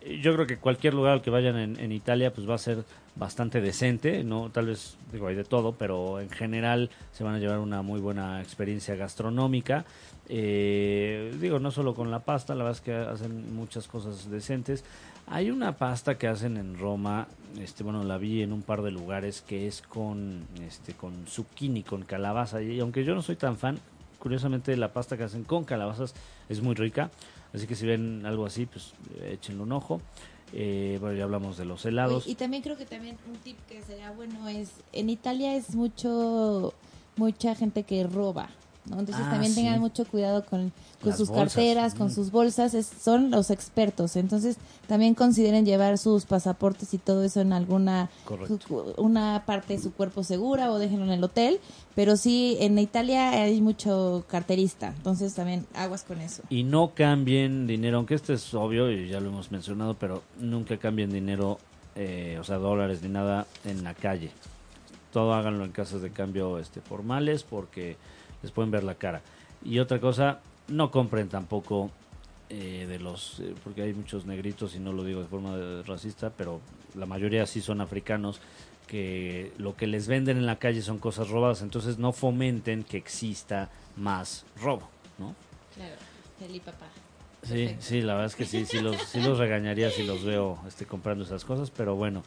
[0.00, 2.58] eh, yo creo que cualquier lugar al que vayan en, en Italia, pues va a
[2.58, 2.84] ser
[3.16, 4.50] bastante decente, ¿no?
[4.50, 8.00] Tal vez, digo, hay de todo, pero en general se van a llevar una muy
[8.00, 9.84] buena experiencia gastronómica.
[10.28, 14.84] Eh, digo, no solo con la pasta, la verdad es que hacen muchas cosas decentes.
[15.26, 17.26] Hay una pasta que hacen en Roma,
[17.60, 21.82] este, bueno, la vi en un par de lugares que es con, este, con zucchini,
[21.82, 22.62] con calabaza.
[22.62, 23.78] Y aunque yo no soy tan fan,
[24.20, 26.14] curiosamente la pasta que hacen con calabazas
[26.48, 27.10] es muy rica.
[27.52, 28.92] Así que si ven algo así, pues
[29.24, 30.00] échenle un ojo.
[30.52, 32.26] Eh, bueno, ya hablamos de los helados.
[32.26, 36.72] Y también creo que también un tip que sería bueno es, en Italia es mucho,
[37.16, 38.48] mucha gente que roba,
[38.88, 39.00] ¿no?
[39.00, 39.60] Entonces Ah, también sí.
[39.62, 40.72] tengan mucho cuidado con,
[41.02, 42.10] con sus bolsas, carteras, con mm.
[42.10, 44.16] sus bolsas, es- son los expertos.
[44.16, 44.56] Entonces
[44.86, 48.08] también consideren llevar sus pasaportes y todo eso en alguna
[48.46, 51.58] su- una parte de su cuerpo segura o déjenlo en el hotel.
[51.94, 56.42] Pero sí, en Italia hay mucho carterista, entonces también aguas con eso.
[56.50, 60.76] Y no cambien dinero, aunque esto es obvio y ya lo hemos mencionado, pero nunca
[60.76, 61.58] cambien dinero,
[61.94, 64.30] eh, o sea, dólares ni nada en la calle.
[65.12, 67.96] Todo háganlo en casas de cambio este, formales porque
[68.42, 69.22] les pueden ver la cara.
[69.64, 71.90] Y otra cosa, no compren tampoco
[72.48, 76.30] eh, de los, eh, porque hay muchos negritos y no lo digo de forma racista,
[76.30, 76.60] pero
[76.94, 78.40] la mayoría sí son africanos
[78.86, 82.96] que lo que les venden en la calle son cosas robadas, entonces no fomenten que
[82.96, 85.34] exista más robo, ¿no?
[85.74, 85.96] Claro,
[86.38, 86.86] Felipe papá.
[87.42, 87.82] Sí, Perfecto.
[87.82, 90.86] sí, la verdad es que sí, sí los, sí los regañaría si los veo este,
[90.86, 92.22] comprando esas cosas, pero bueno,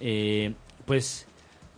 [0.00, 0.54] eh,
[0.84, 1.26] pues,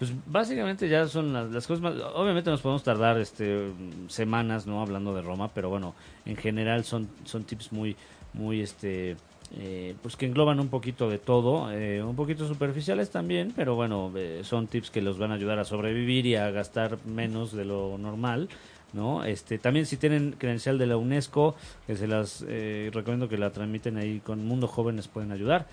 [0.03, 3.69] pues básicamente ya son las, cosas más, obviamente nos podemos tardar este,
[4.09, 4.83] semanas, ¿no?
[4.83, 5.95] Hablando de Roma, pero bueno,
[6.27, 7.95] en general son, son tips muy,
[8.33, 9.17] muy, este,
[9.57, 14.11] eh, pues que engloban un poquito de todo, eh, un poquito superficiales también, pero bueno,
[14.17, 17.65] eh, son tips que los van a ayudar a sobrevivir y a gastar menos de
[17.65, 18.49] lo normal.
[18.93, 19.25] ¿no?
[19.25, 21.55] Este, también si tienen credencial de la UNESCO,
[21.87, 25.69] que se las eh, recomiendo que la tramiten ahí con Mundo Jóvenes pueden ayudar.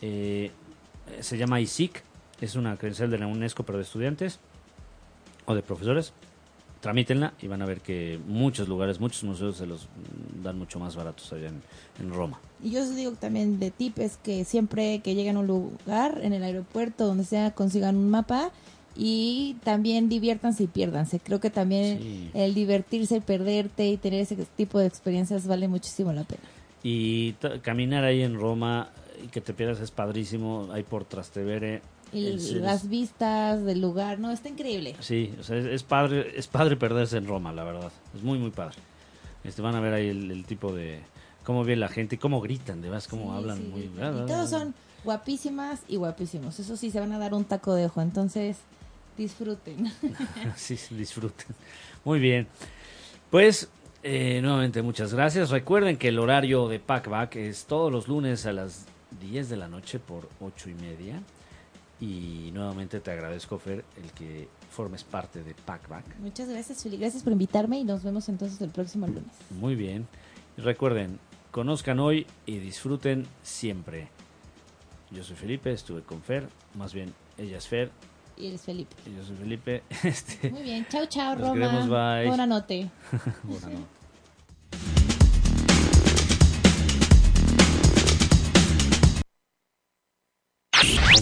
[0.00, 0.50] Eh,
[1.20, 2.02] se llama ISIC,
[2.40, 4.38] es una credencial de la UNESCO pero de estudiantes
[5.46, 6.12] o de profesores.
[6.80, 9.86] Tramítenla y van a ver que muchos lugares, muchos museos se los
[10.42, 11.60] dan mucho más baratos allá en,
[12.00, 12.40] en Roma.
[12.64, 16.20] Y yo os digo también de tip es que siempre que lleguen a un lugar,
[16.22, 18.50] en el aeropuerto, donde sea, consigan un mapa
[18.96, 21.20] y también diviértanse y piérdanse.
[21.20, 22.30] Creo que también Sí.
[22.32, 26.42] el divertirse, perderte y tener ese tipo de experiencias vale muchísimo la pena.
[26.82, 28.88] Y caminar ahí en Roma
[29.22, 31.82] y que te pierdas es padrísimo, ahí por Trastevere.
[32.12, 34.96] Y las vistas del lugar, no, está increíble.
[35.00, 37.92] Sí, o sea, es, es padre, es padre perderse en Roma, la verdad.
[38.14, 38.76] Es muy, muy padre.
[39.44, 41.00] Este, van a ver ahí el, el tipo de
[41.44, 44.50] cómo ve la gente cómo gritan, de verdad, cómo Sí, hablan sí, muy y todos
[44.50, 46.58] son guapísimas y guapísimos.
[46.60, 48.02] Eso sí, se van a dar un taco de ojo.
[48.02, 48.58] Entonces,
[49.16, 49.90] disfruten.
[50.56, 51.54] sí, sí, disfruten.
[52.04, 52.46] Muy bien.
[53.30, 53.68] Pues,
[54.02, 55.50] eh, nuevamente, muchas gracias.
[55.50, 58.86] Recuerden que el horario de Packback es todos los lunes a las
[59.20, 61.22] 10 de la noche por 8 y media.
[62.00, 66.04] Y nuevamente te agradezco, Fer, el que formes parte de Packback.
[66.20, 66.96] Muchas gracias, Fili.
[66.96, 69.32] Gracias por invitarme y nos vemos entonces el próximo lunes.
[69.50, 70.06] Muy bien.
[70.56, 71.18] Recuerden,
[71.50, 74.08] conozcan hoy y disfruten siempre.
[75.10, 77.90] Yo soy Felipe, estuve con Fer, más bien ella es Fer
[78.36, 78.94] Y eres Felipe.
[79.06, 79.82] y yo soy Felipe.
[80.04, 80.86] Este, Muy bien.
[80.88, 81.52] Chao, chao, Roma.
[81.54, 82.28] queremos, bye.
[82.28, 82.90] Buena noche.
[83.42, 83.99] bueno, no.